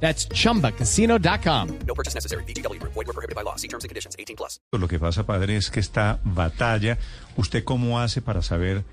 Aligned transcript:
That's 0.00 0.28
chumbacasino.com. 0.28 1.68
No 1.86 1.94
purchase 1.94 2.14
necessary. 2.14 2.44
BGW. 2.44 2.78
Void 2.82 3.06
were 3.06 3.12
prohibited 3.12 3.34
by 3.34 3.42
law. 3.42 3.56
See 3.56 3.68
terms 3.68 3.84
and 3.84 3.88
conditions. 3.90 4.14
18 4.18 4.36
plus. 4.36 4.60
Lo 4.72 4.88
que 4.88 4.98
pasa, 4.98 5.24
padre, 5.26 5.56
es 5.56 5.70
que 5.70 5.80
esta 5.80 6.20
batalla, 6.24 6.98
¿usted 7.36 7.64
cómo 7.64 8.00
hace 8.00 8.20
para 8.22 8.42
saber 8.42 8.84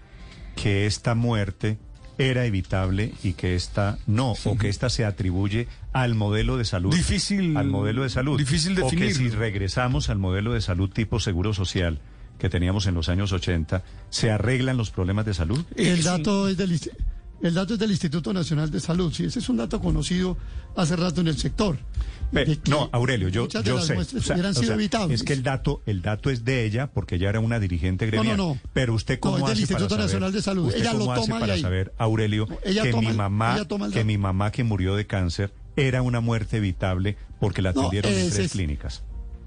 que 0.55 0.85
esta 0.85 1.15
muerte 1.15 1.77
era 2.19 2.45
evitable 2.45 3.11
y 3.23 3.33
que 3.33 3.55
esta 3.55 3.97
no, 4.05 4.33
o 4.45 4.57
que 4.57 4.69
esta 4.69 4.89
se 4.91 5.03
atribuye 5.03 5.67
al 5.93 6.13
modelo 6.15 6.57
de 6.57 6.65
salud? 6.65 6.93
Difícil- 6.93 7.57
Al 7.57 7.67
modelo 7.67 8.03
de 8.03 8.09
salud. 8.09 8.37
difícil 8.37 8.79
O 8.81 8.89
que 8.89 9.13
si 9.13 9.29
regresamos 9.29 10.09
al 10.09 10.19
modelo 10.19 10.53
de 10.53 10.61
salud 10.61 10.89
tipo 10.91 11.19
seguro 11.19 11.53
social 11.53 11.99
que 12.37 12.49
teníamos 12.49 12.85
en 12.87 12.93
los 12.93 13.09
años 13.09 13.31
80, 13.31 13.83
¿se 14.09 14.29
arreglan 14.31 14.77
los 14.77 14.91
problemas 14.91 15.25
de 15.25 15.33
salud? 15.33 15.65
El 15.75 16.03
dato, 16.03 16.47
es 16.47 16.57
del, 16.57 16.79
el 17.43 17.53
dato 17.53 17.73
es 17.75 17.79
del 17.79 17.91
Instituto 17.91 18.33
Nacional 18.33 18.71
de 18.71 18.79
Salud. 18.79 19.13
Sí, 19.13 19.25
ese 19.25 19.37
es 19.39 19.49
un 19.49 19.57
dato 19.57 19.79
conocido 19.79 20.37
hace 20.75 20.95
rato 20.95 21.21
en 21.21 21.27
el 21.27 21.37
sector. 21.37 21.77
No, 22.67 22.89
Aurelio, 22.91 23.29
yo, 23.29 23.43
muchas 23.43 23.63
de 23.63 23.69
yo 23.69 23.75
las 23.75 23.85
sé. 23.85 23.93
muestras 23.93 24.23
O 24.23 24.25
sea, 24.25 24.35
hubieran 24.35 24.51
o 24.51 24.55
sido 24.55 24.65
sea, 24.65 24.75
evitables. 24.75 25.19
Es 25.21 25.23
que 25.25 25.33
el 25.33 25.43
dato, 25.43 25.83
el 25.85 26.01
dato 26.01 26.31
es 26.31 26.43
de 26.43 26.65
ella, 26.65 26.87
porque 26.87 27.15
ella 27.15 27.29
era 27.29 27.39
una 27.39 27.59
dirigente 27.59 28.05
No, 28.05 28.11
gremial. 28.11 28.37
no, 28.37 28.55
no. 28.55 28.59
Pero 28.73 28.95
usted 28.95 29.19
cómo 29.19 29.37
No, 29.37 29.45
es 29.45 29.49
del 29.49 29.51
hace 29.53 29.61
Instituto 29.61 29.89
para 29.89 29.89
saber, 29.89 30.05
Nacional 30.07 30.31
de 30.31 30.41
Salud. 30.41 30.65
¿Usted 30.65 30.79
Ella 30.81 30.91
cómo 30.93 31.05
lo 31.05 31.11
hace 31.11 31.21
toma 31.27 31.39
para 31.39 31.53
ahí. 31.53 31.61
saber, 31.61 31.93
Aurelio, 31.99 32.47
No, 32.49 32.57
ella 32.63 32.81
que 32.83 32.89
toma 32.91 33.09
mi 33.11 33.15
mamá, 33.15 33.53
ella 33.55 33.65
toma 33.67 33.85
el 33.85 33.91
que 33.91 34.03
mi 34.03 34.17
mamá 34.17 34.51
que 34.51 34.63
murió 34.63 34.95
de 34.95 35.05
cáncer 35.05 35.53
era 35.75 36.01
una 36.01 36.21
muerte 36.21 36.57
evitable 36.57 37.17
porque 37.39 37.61
la 37.61 37.71
No, 37.73 37.81
atendieron 37.81 38.11
en 38.11 38.29
tres 38.31 38.45
es- 38.47 38.51
clínicas? 38.51 39.03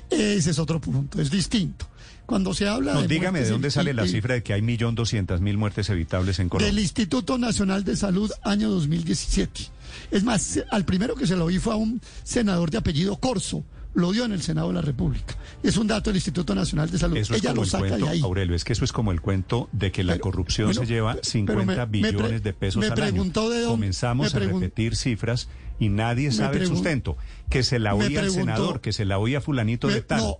Ese 0.09 0.51
es 0.53 0.59
otro 0.61 0.81
punto, 0.81 1.20
es 1.20 1.31
distinto. 1.33 1.89
Cuando 2.27 2.53
se 2.55 2.67
habla 2.69 2.93
No, 2.95 3.03
de 3.03 3.09
dígame 3.09 3.41
de 3.41 3.49
dónde 3.51 3.71
sale 3.71 3.95
la 3.95 4.07
cifra 4.07 4.35
de 4.35 4.43
que 4.43 4.53
hay 4.53 4.61
millón 4.63 4.95
doscientas 4.95 5.41
mil 5.41 5.57
muertes 5.59 5.89
evitables 5.91 6.39
en 6.41 6.49
Colombia. 6.49 6.67
Del 6.73 6.83
Instituto 6.83 7.39
Nacional 7.39 7.85
de 7.85 7.97
Salud, 7.97 8.31
año 8.43 8.69
2017. 8.71 9.63
Es 10.11 10.25
más, 10.25 10.61
al 10.71 10.85
primero 10.85 11.15
que 11.15 11.27
se 11.27 11.37
lo 11.37 11.45
oí 11.47 11.59
fue 11.59 11.73
a 11.73 11.77
un 11.77 12.01
senador 12.25 12.71
de 12.71 12.79
apellido 12.79 13.17
Corso. 13.17 13.65
Lo 13.95 14.13
dio 14.13 14.27
en 14.27 14.33
el 14.33 14.43
Senado 14.43 14.69
de 14.69 14.75
la 14.75 14.83
República. 14.83 15.35
Es 15.63 15.79
un 15.79 15.87
dato 15.87 16.11
del 16.11 16.17
Instituto 16.17 16.55
Nacional 16.55 16.91
de 16.91 16.99
Salud. 16.99 17.17
Eso 17.17 17.33
es 17.33 17.41
Ella 17.41 17.51
como 17.51 17.61
lo 17.61 17.65
el 17.65 17.71
saca 17.71 17.89
cuento, 17.89 18.05
de 18.07 18.13
ahí. 18.13 18.21
Aurelio, 18.21 18.55
es 18.55 18.63
que 18.65 18.75
eso 18.75 18.85
es 18.85 18.93
como 18.93 19.11
el 19.11 19.23
cuento 19.23 19.71
de 19.73 19.91
que 19.91 20.05
la 20.05 20.13
Pero, 20.15 20.23
corrupción 20.25 20.67
bueno, 20.69 20.81
se 20.83 20.87
lleva 20.87 21.13
pero 21.15 21.25
50 21.25 21.65
me- 21.65 21.75
me 21.77 22.01
pre- 22.03 22.13
billones 22.13 22.43
de 22.43 22.53
pesos 22.53 22.81
me 22.81 22.87
al 22.89 22.93
año. 22.93 23.13
preguntó 23.13 23.49
de 23.49 23.61
dónde- 23.61 23.71
Comenzamos 23.71 24.35
me 24.35 24.41
a 24.45 24.49
repetir 24.49 24.97
cifras 24.97 25.49
y 25.79 25.89
nadie 25.89 26.31
sabe 26.31 26.59
el 26.59 26.67
sustento. 26.67 27.17
Que 27.49 27.63
se 27.63 27.79
la 27.79 27.95
oía 27.95 28.21
al 28.21 28.31
senador, 28.31 28.83
que 28.83 28.93
se 28.93 29.07
la 29.07 29.19
oía 29.19 29.41
fulanito 29.41 29.89
de 29.89 30.03
tal. 30.03 30.19
no, 30.21 30.37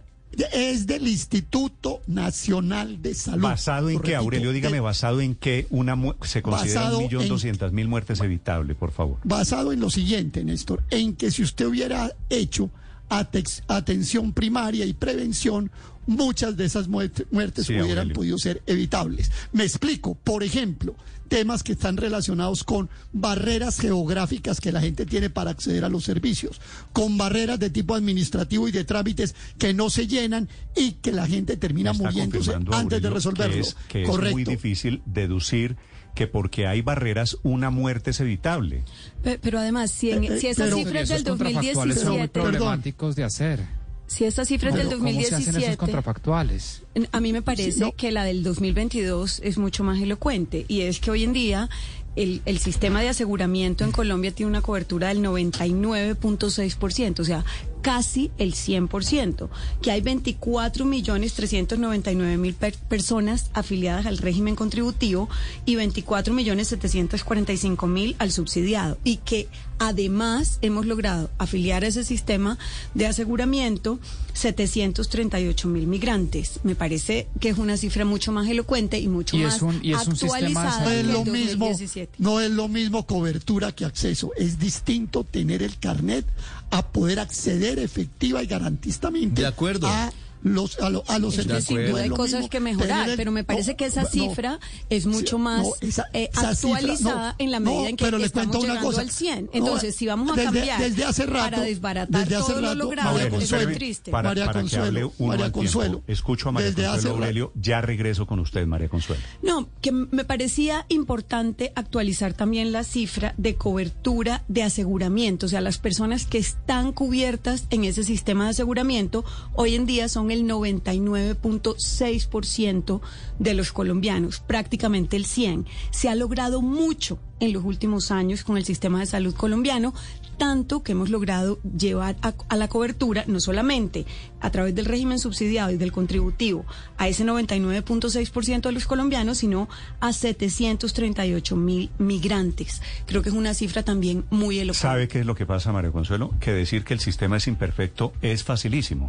es 0.53 0.87
del 0.87 1.09
Instituto 1.09 2.03
Nacional 2.07 3.01
de 3.01 3.15
Salud. 3.15 3.43
¿Basado 3.43 3.89
en 3.91 4.01
qué, 4.01 4.15
Aurelio? 4.17 4.53
Dígame, 4.53 4.75
de- 4.77 4.81
¿basado 4.81 5.21
en 5.21 5.35
qué 5.35 5.67
una 5.71 5.97
se 6.23 6.43
considera 6.43 6.95
un 6.97 7.05
millón 7.05 7.23
en- 7.23 7.29
doscientas 7.29 7.73
mil 7.73 7.89
muertes 7.89 8.21
evitable, 8.21 8.75
por 8.75 8.91
favor? 8.93 9.19
basado 9.25 9.73
en 9.73 9.81
lo 9.81 9.89
siguiente, 9.91 10.45
Néstor, 10.45 10.83
en 10.91 11.15
que 11.17 11.31
si 11.31 11.43
usted 11.43 11.67
hubiera 11.67 12.13
hecho 12.29 12.71
atex- 13.09 13.63
atención 13.69 14.33
primaria 14.33 14.85
y 14.85 14.93
prevención, 14.95 15.71
muchas 16.07 16.57
de 16.57 16.65
esas 16.65 16.89
muerte- 16.89 17.27
muertes 17.31 17.67
Sí, 17.67 17.73
hubieran 17.73 17.91
Aurelio. 17.99 18.15
podido 18.15 18.39
ser 18.39 18.63
evitables. 18.67 19.31
Me 19.53 19.65
explico, 19.65 20.15
por 20.15 20.43
ejemplo, 20.43 20.95
temas 21.29 21.65
que 21.65 21.73
están 21.73 21.97
relacionados 21.97 22.63
con 22.63 22.89
barreras 23.13 23.81
geográficas 23.81 24.61
que 24.61 24.71
la 24.71 24.81
gente 24.81 25.05
tiene 25.07 25.29
para 25.29 25.51
acceder 25.51 25.85
a 25.85 25.89
los 25.89 26.05
servicios, 26.05 26.61
con 26.93 27.19
barreras 27.19 27.59
de 27.59 27.69
tipo 27.71 27.97
administrativo 27.97 28.69
y 28.69 28.73
de 28.73 28.85
trámites 28.85 29.35
que 29.59 29.75
no 29.75 29.91
se 29.91 30.07
llenan 30.07 30.49
y 30.77 30.93
que 30.93 31.11
la 31.11 31.27
gente 31.27 31.57
termina 31.57 31.93
muriéndose 31.93 32.55
antes 32.71 33.03
de 33.03 33.11
resolverlo. 33.11 33.55
Que 33.55 33.61
es, 33.61 33.77
que 33.89 34.03
es 34.03 34.09
Correcto. 34.09 34.33
muy 34.37 34.45
difícil 34.45 35.03
deducir 35.05 35.77
que 36.17 36.27
porque 36.27 36.67
hay 36.67 36.83
barreras 36.83 37.37
una 37.45 37.71
muerte 37.71 38.11
es 38.11 38.19
evitable. 38.19 38.83
Pe- 39.23 39.39
Pero 39.39 39.61
además, 39.61 39.93
si, 39.93 40.11
en- 40.11 40.25
Eh, 40.25 40.29
eh, 40.33 40.41
si 40.41 40.49
esas 40.49 40.65
pero- 40.67 40.77
cifras 40.79 41.09
del 41.09 41.19
Esos 41.19 41.29
contrafactuales 41.29 42.01
son 42.01 42.09
muy 42.09 42.19
2017, 42.19 42.29
Perdón. 42.33 42.51
problemáticos 42.53 43.15
de 43.15 43.23
hacer. 43.25 43.61
si 44.09 44.25
estas 44.25 44.47
cifras 44.49 44.73
del 44.75 44.87
¿Cómo, 44.87 44.99
cómo 44.99 45.11
se 45.11 45.19
hacen 45.19 45.27
esos 45.41 45.45
2017, 45.47 45.77
contrafactuales? 45.79 46.83
a 47.13 47.21
mí 47.21 47.33
me 47.33 47.43
parece 47.43 47.73
Sí, 47.73 47.81
no. 47.81 47.91
que 47.93 48.13
la 48.13 48.23
del 48.25 48.43
2022 48.45 49.41
es 49.45 49.59
mucho 49.59 49.83
más 49.85 50.01
elocuente 50.01 50.65
y 50.69 50.83
es 50.83 51.01
que 51.01 51.11
hoy 51.11 51.25
en 51.25 51.33
día 51.33 51.69
el, 52.15 52.41
el 52.47 52.59
sistema 52.59 53.03
de 53.03 53.09
aseguramiento 53.11 53.83
en 53.85 53.91
Colombia 53.93 54.31
tiene 54.31 54.49
una 54.51 54.63
cobertura 54.63 55.09
del 55.09 55.21
99.6%, 55.23 57.21
o 57.21 57.25
sea, 57.25 57.45
casi 57.91 58.33
el 58.39 58.55
100%, 58.55 59.49
que 59.81 59.93
hay 59.93 60.01
24 60.01 60.85
millones 60.85 61.35
399 61.35 62.37
mil 62.37 62.53
per- 62.55 62.75
personas 62.77 63.49
afiliadas 63.55 64.07
al 64.07 64.19
régimen 64.19 64.57
contributivo 64.57 65.29
y 65.67 65.77
24 65.77 66.35
millones 66.35 66.67
745 66.67 67.87
mil 67.87 68.17
al 68.19 68.33
subsidiado 68.33 68.99
y 69.05 69.19
que 69.19 69.47
además 69.79 70.59
hemos 70.63 70.85
logrado 70.87 71.31
afiliar 71.39 71.85
a 71.85 71.87
ese 71.87 72.03
sistema 72.03 72.59
de 72.95 73.07
aseguramiento 73.07 74.01
738 74.33 75.69
mil 75.69 75.87
migrantes. 75.87 76.59
Me 76.65 76.75
parece 76.75 77.29
que 77.39 77.51
es 77.51 77.59
una 77.59 77.77
cifra 77.77 78.05
mucho 78.05 78.33
más 78.33 78.49
elocuente 78.49 78.99
y 78.99 79.07
mucho 79.07 79.37
Y 79.37 79.41
más 79.43 79.57
es 79.57 79.63
un- 79.63 79.79
y 79.85 79.93
es 79.93 80.07
un 80.09 80.17
sistema 80.17 80.41
de 80.41 80.47
actualizada 80.47 80.85
No 80.85 80.91
es 80.91 81.07
lo 81.07 81.25
mismo, 81.25 81.67
2017. 81.69 82.13
no 82.19 82.41
es 82.41 82.51
lo 82.51 82.67
mismo 82.69 83.07
cobertura 83.07 83.71
que 83.71 83.85
acceso. 83.85 84.33
Es 84.37 84.59
distinto 84.59 85.23
tener 85.23 85.63
el 85.63 85.79
carnet 85.79 86.27
a 86.71 86.85
poder 86.89 87.21
acceder 87.21 87.76
efectiva 87.83 88.43
y 88.43 88.47
garantistamente 88.47 89.43
De 89.43 89.47
acuerdo. 89.47 89.87
a 89.87 90.13
los 90.43 90.79
a, 90.81 90.91
lo- 90.91 91.05
a 91.09 91.19
los 91.19 91.35
Es 91.39 91.47
que 91.47 91.49
servicios. 91.53 91.65
sin 91.67 91.77
No 91.77 91.89
duda 91.91 91.99
es 92.01 92.03
hay 92.05 92.09
lo 92.11 92.17
cosas 92.17 92.35
mismo 92.41 92.51
que 92.51 92.61
mejorar, 92.61 93.09
el- 93.11 93.17
pero 93.17 93.33
me 93.33 93.45
parece 93.45 93.73
no, 93.73 93.77
que 93.77 93.85
esa 93.87 94.03
no, 94.03 94.09
cifra 94.09 94.61
es 94.91 95.07
mucho 95.07 95.39
más 95.39 95.63
no, 95.65 95.71
esa- 95.81 96.07
eh, 96.13 96.31
esa 96.33 96.55
cifra, 96.55 96.79
actualizada 96.79 97.31
no, 97.31 97.35
en 97.39 97.51
la 97.51 97.61
medida 97.61 97.81
no, 97.83 97.87
en 97.89 97.97
que 97.97 98.05
pero 98.05 98.19
le 98.19 98.27
estamos 98.27 98.57
llegando 98.61 98.83
cosa. 98.87 99.01
al 99.01 99.11
100. 99.11 99.45
No, 99.47 99.51
Entonces, 99.53 99.97
si 99.97 100.07
vamos 100.07 100.31
a 100.33 100.35
desde- 100.35 100.45
cambiar 100.45 100.81
desde 100.81 101.05
hace 101.05 101.27
rato- 101.27 101.45
para 101.51 101.61
desbaratar 101.63 102.21
desde 102.23 102.37
hace 102.37 102.53
todo 102.53 102.61
lo 102.63 102.75
logrado, 102.75 103.13
María 103.13 103.27
es 103.27 103.31
muy 103.33 103.39
Consuelo, 103.41 103.73
triste. 103.75 104.11
Para, 104.11 104.29
María 104.31 104.45
para 104.47 104.59
que 104.59 104.63
Consuelo, 104.63 104.87
hable 104.87 105.05
uno 105.19 105.29
María. 105.29 105.53
Consuelo, 105.53 106.03
Escucho 106.07 106.49
a 106.49 106.53
María 106.53 106.71
desde 106.71 106.87
Consuelo 106.89 107.17
Aurelio. 107.17 107.53
Ya 107.55 107.81
regreso 107.81 108.27
con 108.27 108.39
usted, 108.41 108.67
María 108.67 108.89
Consuelo. 108.89 109.23
No, 109.43 109.69
que 109.81 109.93
me 109.93 110.25
parecía 110.25 110.87
importante 110.89 111.73
actualizar 111.75 112.35
también 112.35 112.73
la 112.73 112.85
cifra 112.85 113.35
de 113.37 113.55
cobertura 113.57 114.45
de 114.49 114.63
aseguramiento, 114.63 115.47
o 115.47 115.49
sea, 115.49 115.61
las 115.61 115.79
personas 115.79 116.27
que 116.27 116.39
están 116.39 116.93
cubiertas 116.93 117.65
en 117.71 117.85
ese 117.85 118.05
sistema 118.05 118.45
de 118.45 118.51
aseguramiento 118.51 119.25
hoy 119.55 119.75
en 119.75 119.87
día 119.87 120.09
son 120.09 120.26
el 120.31 120.45
99.6% 120.45 123.01
de 123.39 123.55
los 123.55 123.73
colombianos, 123.73 124.41
prácticamente 124.41 125.17
el 125.17 125.25
100. 125.25 125.67
Se 125.91 126.09
ha 126.09 126.15
logrado 126.15 126.63
mucho 126.63 127.19
en 127.41 127.53
los 127.53 127.65
últimos 127.65 128.11
años 128.11 128.45
con 128.45 128.57
el 128.57 128.65
sistema 128.65 129.01
de 129.01 129.07
salud 129.07 129.35
colombiano, 129.35 129.93
tanto 130.39 130.83
que 130.83 130.93
hemos 130.93 131.11
logrado 131.11 131.59
llevar 131.63 132.17
a, 132.23 132.57
la 132.57 132.69
cobertura, 132.69 133.25
no 133.27 133.41
solamente 133.41 134.07
a 134.41 134.51
través 134.51 134.75
del 134.75 134.85
régimen 134.85 135.19
subsidiado 135.19 135.71
y 135.71 135.77
del 135.77 135.93
contributivo, 135.93 136.65
a 136.97 137.09
ese 137.09 137.25
99.6% 137.25 138.63
de 138.63 138.73
los 138.73 138.87
colombianos, 138.87 139.39
sino 139.39 139.69
a 140.01 140.13
738 140.13 141.57
mil 141.57 141.91
migrantes. 141.99 142.83
Creo 143.07 143.23
que 143.23 143.31
es 143.31 143.35
una 143.35 143.55
cifra 143.55 143.83
también 143.83 144.25
muy 144.31 144.59
elocuente. 144.59 144.81
¿Sabe 144.81 145.09
qué 145.09 145.21
es 145.21 145.27
lo 145.27 145.35
que 145.35 145.47
pasa, 145.47 145.73
María 145.73 145.91
Consuelo? 145.91 146.35
Que 146.41 146.53
decir 146.53 146.85
que 146.85 146.95
el 146.95 147.01
sistema 147.01 147.39
es 147.39 147.47
imperfecto 147.47 148.13
es 148.23 148.45
facilísimo. 148.45 149.09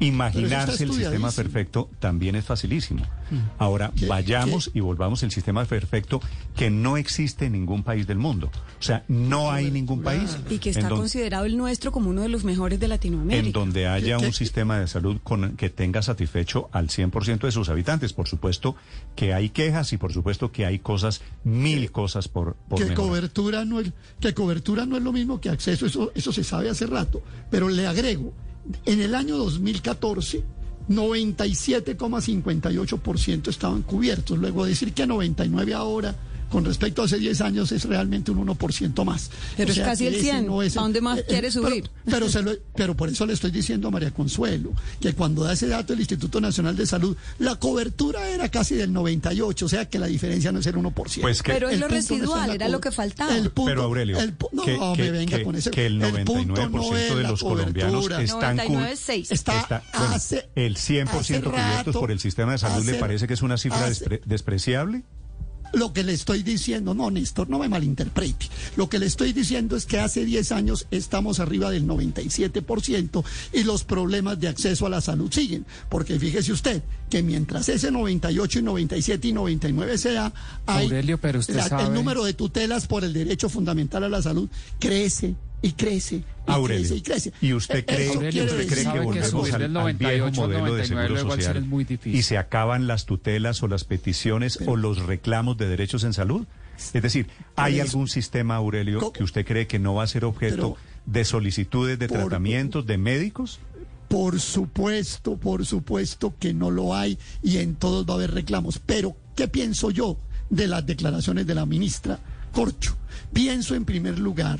Imaginarse 0.00 0.84
el 0.84 0.92
sistema 0.92 1.30
perfecto 1.30 1.90
también 1.98 2.34
es 2.34 2.44
facilísimo. 2.44 3.06
Ahora, 3.58 3.92
¿Qué- 3.94 4.06
vayamos 4.06 4.70
y 4.74 4.80
volvamos 4.80 5.22
el 5.22 5.30
sistema 5.30 5.64
perfecto 5.66 6.20
que 6.56 6.70
no 6.70 6.96
existe 6.96 7.44
en 7.46 7.52
ningún 7.52 7.82
país 7.84 8.06
del 8.06 8.18
mundo. 8.18 8.50
O 8.78 8.82
sea, 8.82 9.04
no 9.08 9.52
hay 9.52 9.70
ningún 9.70 10.02
país 10.02 10.36
Y 10.48 10.58
que 10.58 10.70
está 10.70 10.88
donde- 10.88 10.96
considerado 11.02 11.44
el 11.44 11.56
nuestro 11.56 11.92
como 11.92 12.10
uno 12.10 12.22
de 12.22 12.28
los 12.28 12.44
mejores 12.44 12.80
de 12.80 12.88
Latinoamérica. 12.88 13.46
en 13.46 13.52
donde 13.52 13.86
haya 13.86 14.16
¿Qué- 14.16 14.24
un 14.26 14.30
qué- 14.32 14.36
sistema 14.38 14.78
de 14.80 14.88
salud 14.88 15.18
con, 15.22 15.56
que 15.56 15.70
tenga 15.70 16.02
satisfecho 16.02 16.68
al 16.72 16.88
100% 16.88 17.46
de 17.46 17.52
sus 17.52 17.68
habitantes. 17.68 18.12
Por 18.12 18.26
supuesto 18.26 18.74
que 19.14 19.34
hay 19.34 19.50
quejas 19.50 19.92
y 19.92 19.98
por 19.98 20.12
supuesto 20.12 20.50
que 20.50 20.64
hay 20.66 20.78
cosas, 20.78 21.20
mil 21.44 21.92
cosas 21.92 22.26
por, 22.28 22.54
por 22.68 22.78
que 22.78 22.86
mejorar. 22.86 23.06
cobertura 23.08 23.64
no 23.64 23.80
es 23.80 23.92
que 24.20 24.32
cobertura 24.34 24.86
no 24.86 24.96
es 24.96 25.02
lo 25.02 25.12
mismo 25.12 25.40
que 25.40 25.50
acceso 25.50 25.86
eso 25.86 26.10
eso 26.14 26.32
se 26.32 26.42
sabe 26.44 26.70
hace 26.70 26.86
rato 26.86 27.22
pero 27.50 27.68
le 27.68 27.86
agrego 27.86 28.32
en 28.86 29.00
el 29.00 29.14
año 29.14 29.36
2014 29.36 30.42
97,58% 30.88 33.48
estaban 33.48 33.82
cubiertos 33.82 34.38
luego 34.38 34.64
decir 34.64 34.92
que 34.92 35.06
99 35.06 35.74
ahora 35.74 36.16
con 36.50 36.64
respecto 36.64 37.02
a 37.02 37.04
hace 37.06 37.18
10 37.18 37.40
años 37.40 37.72
es 37.72 37.84
realmente 37.84 38.30
un 38.30 38.46
1% 38.46 39.04
más. 39.04 39.30
Pero 39.56 39.72
es 39.72 39.78
casi 39.78 40.06
el 40.06 40.14
ese 40.14 40.22
100. 40.24 40.50
es- 40.62 40.76
¿A 40.76 40.80
dónde 40.80 41.00
más 41.00 41.18
eh, 41.18 41.20
eh, 41.20 41.24
quiere 41.28 41.48
pero- 41.52 41.68
subir? 41.68 41.90
Pero, 42.04 42.28
se 42.28 42.42
lo- 42.42 42.52
pero 42.74 42.96
por 42.96 43.08
eso 43.08 43.24
le 43.26 43.32
estoy 43.32 43.50
diciendo 43.50 43.88
a 43.88 43.90
María 43.90 44.10
Consuelo 44.10 44.72
que 45.00 45.14
cuando 45.14 45.44
da 45.44 45.52
ese 45.52 45.68
dato 45.68 45.92
el 45.92 46.00
Instituto 46.00 46.40
Nacional 46.40 46.76
de 46.76 46.86
Salud, 46.86 47.16
la 47.38 47.56
cobertura 47.56 48.28
era 48.28 48.48
casi 48.48 48.74
del 48.74 48.92
98, 48.92 49.66
o 49.66 49.68
sea 49.68 49.88
que 49.88 49.98
la 49.98 50.06
diferencia 50.06 50.50
no 50.52 50.58
es 50.58 50.66
el 50.66 50.76
1%. 50.76 51.20
Pues 51.22 51.42
que- 51.42 51.52
Pero 51.52 51.68
es 51.68 51.74
El 51.74 51.80
lo 51.80 51.88
no 51.88 51.94
residual, 51.94 52.50
era 52.50 52.68
lo 52.68 52.80
que 52.80 52.90
faltaba. 52.90 53.36
el 53.36 53.50
punto- 53.50 53.70
Pero 53.70 53.82
Aurelio, 53.84 54.18
el 54.18 54.34
no 54.52 54.62
que, 54.64 54.76
me 54.78 54.96
que- 54.96 55.10
venga 55.12 55.36
que- 55.38 55.44
con 55.44 55.54
ese. 55.56 55.70
que 55.70 55.86
el 55.86 55.98
punto 56.24 56.32
99% 56.62 56.70
no 56.90 56.96
es 56.96 57.16
de 57.16 57.22
los 57.22 57.40
colombianos 57.42 58.04
están 58.20 58.56
cu- 58.58 58.72
99,6. 58.74 59.30
Está, 59.30 59.60
está- 59.60 59.82
bueno, 59.96 60.14
hace, 60.14 60.48
el 60.56 60.76
100% 60.76 61.20
hace 61.20 61.40
cubiertos 61.40 61.86
rato, 61.86 62.00
por 62.00 62.10
el 62.10 62.18
sistema 62.20 62.52
de 62.52 62.58
salud 62.58 62.84
le 62.84 62.94
parece 62.94 63.26
que 63.26 63.34
es 63.34 63.42
una 63.42 63.56
cifra 63.56 63.84
hace- 63.84 64.04
despre- 64.04 64.20
despreciable. 64.24 65.02
Lo 65.72 65.92
que 65.92 66.02
le 66.02 66.12
estoy 66.12 66.42
diciendo, 66.42 66.94
no, 66.94 67.10
Néstor, 67.10 67.48
no 67.48 67.58
me 67.58 67.68
malinterprete. 67.68 68.46
Lo 68.76 68.88
que 68.88 68.98
le 68.98 69.06
estoy 69.06 69.32
diciendo 69.32 69.76
es 69.76 69.86
que 69.86 69.98
hace 70.00 70.24
10 70.24 70.52
años 70.52 70.86
estamos 70.90 71.40
arriba 71.40 71.70
del 71.70 71.86
97% 71.86 73.24
y 73.52 73.62
los 73.64 73.84
problemas 73.84 74.38
de 74.40 74.48
acceso 74.48 74.86
a 74.86 74.90
la 74.90 75.00
salud 75.00 75.30
siguen. 75.32 75.64
Porque 75.88 76.18
fíjese 76.18 76.52
usted 76.52 76.82
que 77.08 77.22
mientras 77.22 77.68
ese 77.68 77.90
98 77.90 78.58
y 78.58 78.62
97 78.62 79.28
y 79.28 79.32
99 79.32 79.98
sea, 79.98 80.32
hay 80.66 80.84
Aurelio, 80.86 81.18
pero 81.18 81.40
usted 81.40 81.54
la- 81.56 81.68
sabe- 81.68 81.84
el 81.84 81.92
número 81.94 82.24
de 82.24 82.34
tutelas 82.34 82.86
por 82.86 83.04
el 83.04 83.12
derecho 83.12 83.48
fundamental 83.48 84.04
a 84.04 84.08
la 84.08 84.22
salud 84.22 84.48
crece 84.78 85.34
y 85.62 85.72
crece 85.72 86.16
y 86.16 86.24
Aurelio, 86.46 86.80
crece 86.88 86.96
y 86.96 87.00
crece. 87.02 87.32
¿y 87.40 87.52
usted 87.52 87.78
Eh, 87.80 87.84
cree, 87.84 88.08
Aurelio, 88.08 88.44
usted 88.44 88.66
cree 88.68 88.84
que 88.84 88.92
que 88.92 89.00
volvemos 89.00 89.28
subir 89.30 89.54
al, 89.54 89.60
viejo 89.60 89.72
98 89.74 90.24
al 90.42 90.48
modelo 90.48 90.64
de 90.74 90.88
99 90.88 91.08
seguro 91.18 91.30
social 91.36 91.64
muy 91.64 91.84
difícil. 91.84 92.14
y 92.18 92.22
se 92.22 92.38
acaban 92.38 92.86
las 92.86 93.04
tutelas 93.06 93.62
o 93.62 93.68
las 93.68 93.84
peticiones 93.84 94.58
o 94.66 94.76
los 94.76 94.98
reclamos 95.04 95.56
de 95.58 95.68
derechos 95.68 96.04
en 96.04 96.12
salud? 96.12 96.46
Es 96.94 97.02
decir, 97.02 97.26
¿hay 97.56 97.74
eso- 97.78 97.82
algún 97.90 98.08
sistema, 98.08 98.56
Aurelio, 98.56 99.12
que 99.12 99.22
usted 99.22 99.44
cree 99.44 99.66
que 99.66 99.78
no 99.78 99.94
va 99.94 100.04
a 100.04 100.06
ser 100.06 100.24
objeto 100.24 100.56
Pero- 100.56 100.76
de 101.06 101.24
solicitudes 101.26 101.98
de 101.98 102.08
Por- 102.08 102.18
tratamientos 102.18 102.86
de 102.86 102.96
médicos? 102.96 103.60
Por 104.08 104.40
supuesto, 104.40 105.36
por 105.36 105.64
supuesto 105.66 106.34
que 106.40 106.52
no 106.54 106.70
lo 106.70 106.94
hay 106.94 107.18
y 107.42 107.58
en 107.58 107.76
todos 107.76 108.06
va 108.06 108.14
a 108.14 108.16
haber 108.16 108.32
reclamos. 108.34 108.80
Pero, 108.84 109.14
¿qué 109.36 109.46
pienso 109.46 109.90
yo 109.90 110.16
de 110.48 110.66
las 110.66 110.84
declaraciones 110.86 111.46
de 111.46 111.54
la 111.54 111.64
ministra 111.66 112.18
Corcho? 112.52 112.96
Pienso 113.32 113.74
en 113.76 113.84
primer 113.84 114.18
lugar 114.18 114.58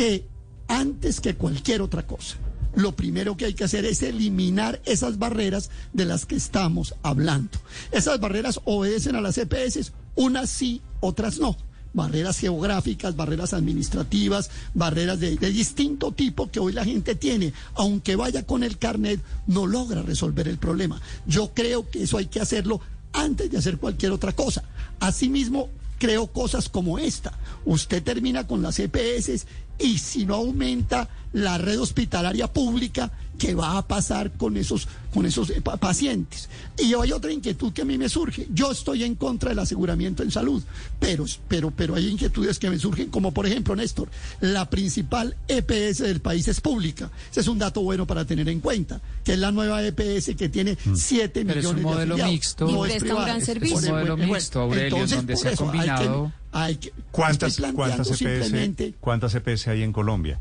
que 0.00 0.24
antes 0.66 1.20
que 1.20 1.34
cualquier 1.34 1.82
otra 1.82 2.06
cosa, 2.06 2.38
lo 2.74 2.96
primero 2.96 3.36
que 3.36 3.44
hay 3.44 3.52
que 3.52 3.64
hacer 3.64 3.84
es 3.84 4.02
eliminar 4.02 4.80
esas 4.86 5.18
barreras 5.18 5.68
de 5.92 6.06
las 6.06 6.24
que 6.24 6.36
estamos 6.36 6.94
hablando. 7.02 7.58
Esas 7.92 8.18
barreras 8.18 8.62
obedecen 8.64 9.14
a 9.14 9.20
las 9.20 9.36
EPS, 9.36 9.92
unas 10.14 10.48
sí, 10.48 10.80
otras 11.00 11.38
no. 11.38 11.54
Barreras 11.92 12.38
geográficas, 12.38 13.14
barreras 13.14 13.52
administrativas, 13.52 14.48
barreras 14.72 15.20
de, 15.20 15.36
distinto 15.36 16.12
tipo 16.12 16.50
que 16.50 16.60
hoy 16.60 16.72
la 16.72 16.86
gente 16.86 17.14
tiene. 17.14 17.52
Aunque 17.74 18.16
vaya 18.16 18.46
con 18.46 18.64
el 18.64 18.78
carnet, 18.78 19.20
no 19.48 19.66
logra 19.66 20.00
resolver 20.00 20.48
el 20.48 20.56
problema. 20.56 20.98
Yo 21.26 21.52
creo 21.52 21.90
que 21.90 22.04
eso 22.04 22.16
hay 22.16 22.28
que 22.28 22.40
hacerlo 22.40 22.80
antes 23.12 23.50
de 23.50 23.58
hacer 23.58 23.76
cualquier 23.76 24.12
otra 24.12 24.32
cosa. 24.32 24.64
Asimismo, 24.98 25.68
creo 25.98 26.28
cosas 26.28 26.70
como 26.70 26.98
esta. 26.98 27.38
Usted 27.66 28.02
termina 28.02 28.46
con 28.46 28.62
las 28.62 28.78
EPS 28.78 29.46
y 29.80 29.98
si 29.98 30.26
no 30.26 30.34
aumenta 30.36 31.08
la 31.32 31.58
red 31.58 31.80
hospitalaria 31.80 32.48
pública, 32.52 33.10
¿qué 33.38 33.54
va 33.54 33.78
a 33.78 33.86
pasar 33.86 34.32
con 34.32 34.56
esos, 34.56 34.88
con 35.14 35.24
esos 35.26 35.48
eh, 35.50 35.60
pa- 35.62 35.76
pacientes? 35.76 36.48
Y 36.76 36.92
hay 36.94 37.12
otra 37.12 37.32
inquietud 37.32 37.72
que 37.72 37.82
a 37.82 37.84
mí 37.84 37.96
me 37.96 38.08
surge. 38.08 38.48
Yo 38.52 38.72
estoy 38.72 39.04
en 39.04 39.14
contra 39.14 39.50
del 39.50 39.60
aseguramiento 39.60 40.22
en 40.24 40.30
salud, 40.32 40.62
pero, 40.98 41.24
pero, 41.46 41.70
pero 41.70 41.94
hay 41.94 42.08
inquietudes 42.08 42.58
que 42.58 42.68
me 42.68 42.78
surgen, 42.80 43.10
como 43.10 43.32
por 43.32 43.46
ejemplo, 43.46 43.76
Néstor, 43.76 44.08
la 44.40 44.68
principal 44.68 45.36
EPS 45.46 45.98
del 45.98 46.20
país 46.20 46.48
es 46.48 46.60
pública. 46.60 47.10
Ese 47.30 47.40
es 47.40 47.48
un 47.48 47.58
dato 47.60 47.80
bueno 47.82 48.06
para 48.08 48.24
tener 48.24 48.48
en 48.48 48.58
cuenta, 48.60 49.00
que 49.24 49.34
es 49.34 49.38
la 49.38 49.52
nueva 49.52 49.82
EPS 49.86 50.34
que 50.36 50.48
tiene 50.48 50.76
7 50.94 51.44
Pero 51.46 51.60
es 51.60 51.66
un 51.66 51.76
millones 51.76 51.84
modelo 51.84 52.16
de 52.16 52.22
afiliados. 52.22 52.32
mixto. 52.32 52.68
Y 52.68 52.72
No 52.72 52.84
es 52.86 52.92
presta 52.96 53.14
un 53.14 53.24
gran 53.24 53.40
servicio. 53.40 53.78
Es 53.78 53.84
un 53.84 53.90
modelo 53.92 54.16
mixto, 54.16 54.60
Aurelio, 54.60 54.86
entonces, 54.96 55.16
donde 55.16 55.34
por 55.34 55.42
se 55.42 55.48
ha 55.48 55.52
eso 55.52 55.64
hay 55.64 55.70
que- 55.70 55.86
combinado- 55.86 56.32
hay 56.52 56.76
que- 56.76 56.92
¿Cuántas, 57.10 57.60
cuántas 57.74 58.08
simplemente- 58.08 58.94
cuántas 59.00 59.34
EPS 59.34 59.68
hay 59.68 59.82
en 59.82 59.92
Colombia? 59.92 60.38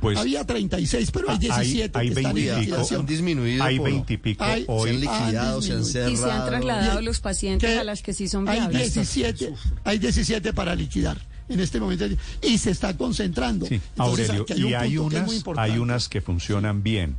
Pues 0.00 0.18
Había 0.18 0.44
36, 0.44 1.12
pero 1.12 1.30
hay 1.30 1.36
Ah, 1.36 1.38
17 1.38 1.96
hay 1.98 2.08
que 2.08 2.14
están 2.20 2.34
20 2.34 2.52
en 2.54 2.62
y 2.62 2.66
pico. 2.66 2.76
han 2.98 3.06
disminuido 3.06 3.62
hay 3.62 3.76
por- 3.78 3.84
20 3.88 4.12
y 4.14 4.16
pico 4.16 4.42
Hay- 4.42 4.64
se 4.64 4.72
han 4.72 4.76
hoy. 4.78 4.92
liquidado, 4.94 5.62
se 5.62 5.72
han 5.74 5.78
disminuido. 5.78 6.10
Y 6.10 6.16
se 6.16 6.22
han 6.24 6.30
cerrado. 6.30 6.48
trasladado 6.48 7.00
Y- 7.00 7.04
los 7.04 7.20
pacientes 7.20 7.70
que 7.70 7.78
a 7.78 7.84
las 7.84 8.02
que 8.02 8.12
sí 8.12 8.26
son 8.26 8.48
hay 8.48 8.58
viables. 8.58 8.94
17, 8.94 9.54
hay 9.84 9.98
17 9.98 10.52
para 10.52 10.74
liquidar 10.74 11.18
en 11.48 11.60
este 11.60 11.78
momento 11.78 12.06
y 12.42 12.58
se 12.58 12.70
está 12.72 12.96
concentrando. 12.96 13.66
Sí, 13.66 13.74
Entonces, 13.74 14.30
Aurelio, 14.30 14.46
hay 14.48 14.58
y 14.60 14.64
un 14.64 14.74
hay 14.74 14.88
que 14.88 14.94
es 14.96 15.00
unas, 15.44 15.58
hay 15.58 15.78
unas 15.78 16.08
que 16.08 16.20
funcionan 16.20 16.82
bien. 16.82 17.16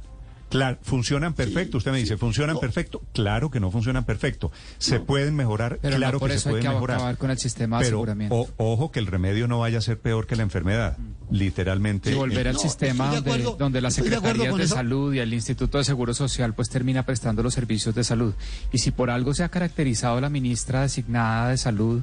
Claro, 0.54 0.78
funcionan 0.84 1.34
perfecto. 1.34 1.78
Usted 1.80 1.92
me 1.92 1.98
dice, 1.98 2.16
¿funcionan 2.16 2.54
No. 2.54 2.60
perfecto? 2.60 3.02
Claro 3.12 3.50
que 3.50 3.60
no 3.60 3.72
funcionan 3.72 4.06
perfecto. 4.06 4.52
Se 4.78 5.00
pueden 5.00 5.36
mejorar, 5.36 5.80
Pero 5.82 5.98
claro 5.98 6.14
no 6.14 6.20
por 6.20 6.30
que 6.30 6.34
se 6.36 6.38
eso 6.42 6.50
hay 6.50 6.54
pueden 6.54 6.68
que 6.68 6.74
mejorar. 6.74 6.98
acabar 6.98 7.18
con 7.18 7.32
el 7.32 7.40
sistema 7.40 7.80
de 7.80 7.86
Pero 7.86 7.98
aseguramiento. 7.98 8.36
o- 8.36 8.50
ojo 8.58 8.92
que 8.92 9.00
el 9.00 9.08
remedio 9.08 9.48
no 9.48 9.58
vaya 9.60 9.80
a 9.80 9.82
ser 9.82 10.00
peor 10.00 10.28
que 10.28 10.36
la 10.36 10.44
enfermedad. 10.44 10.96
Literalmente. 11.32 12.12
y 12.12 12.14
volver 12.14 12.48
al 12.48 12.54
No, 12.54 12.60
sistema 12.60 13.10
de 13.10 13.16
donde, 13.16 13.32
acuerdo, 13.32 13.56
donde 13.58 13.82
las 13.82 13.98
estoy 13.98 14.10
de 14.12 14.58
de, 14.58 14.68
salud 14.68 15.14
y 15.16 15.20
el 15.20 15.34
Instituto 15.34 15.80
de 15.80 15.84
Seguro 15.84 16.14
Social 16.14 16.54
pues 16.54 16.70
termina 16.70 17.04
prestando 17.04 17.42
los 17.42 17.56
servicios 17.56 17.96
de 17.96 18.04
salud. 18.04 18.36
Y 18.72 18.78
si 18.78 18.92
por 18.92 19.10
algo 19.10 19.34
se 19.34 19.44
ha 19.44 19.50
caracterizado 19.50 20.22
la 20.22 20.30
ministra 20.30 20.82
designada 20.84 21.50
de 21.50 21.58
salud 21.58 22.02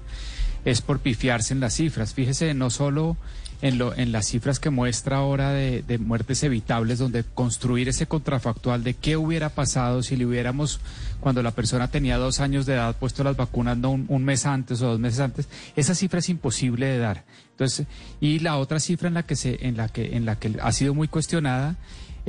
es 0.65 0.81
por 0.83 0.99
pifiarse 0.99 1.55
en 1.55 1.61
las 1.61 1.75
cifras. 1.75 2.13
Fíjese, 2.13 2.53
no 2.55 2.71
solo 2.71 3.17
en, 3.63 3.79
lo, 3.79 3.95
en 3.95 4.13
las 4.13 4.27
cifras 4.27 4.59
que 4.59 4.71
muestra 4.71 5.19
ahora 5.19 5.51
de, 5.51 5.83
de 5.83 5.99
muertes 5.99 6.43
evitables, 6.43 6.99
donde 6.99 7.25
construir 7.25 7.89
ese 7.89 8.07
contrafactual 8.07 8.83
de 8.83 8.95
qué 8.95 9.17
hubiera 9.17 9.51
pasado 9.51 10.03
si 10.03 10.17
le 10.17 10.27
hubiéramos, 10.27 10.81
cuando 11.21 11.43
la 11.43 11.51
persona 11.51 11.89
tenía 11.89 12.17
dos 12.17 12.41
años 12.41 12.67
de 12.67 12.75
edad, 12.75 12.97
puesto 12.99 13.25
las 13.25 13.37
vacunas 13.37 13.77
no 13.77 13.91
un, 13.91 14.07
un 14.09 14.25
mes 14.25 14.47
antes 14.47 14.81
o 14.83 14.89
dos 14.89 15.01
meses 15.01 15.21
antes, 15.21 15.49
esa 15.77 15.95
cifra 15.95 16.21
es 16.21 16.29
imposible 16.29 16.87
de 16.87 16.99
dar. 16.99 17.25
Entonces, 17.51 17.87
y 18.21 18.39
la 18.39 18.57
otra 18.57 18.81
cifra 18.81 19.09
en 19.09 19.15
la 19.15 19.25
que 19.25 19.37
se, 19.37 19.67
en 19.67 19.77
la 19.77 19.89
que, 19.89 20.17
en 20.17 20.25
la 20.25 20.37
que 20.37 20.57
ha 20.63 20.73
sido 20.73 20.95
muy 20.95 21.09
cuestionada 21.09 21.77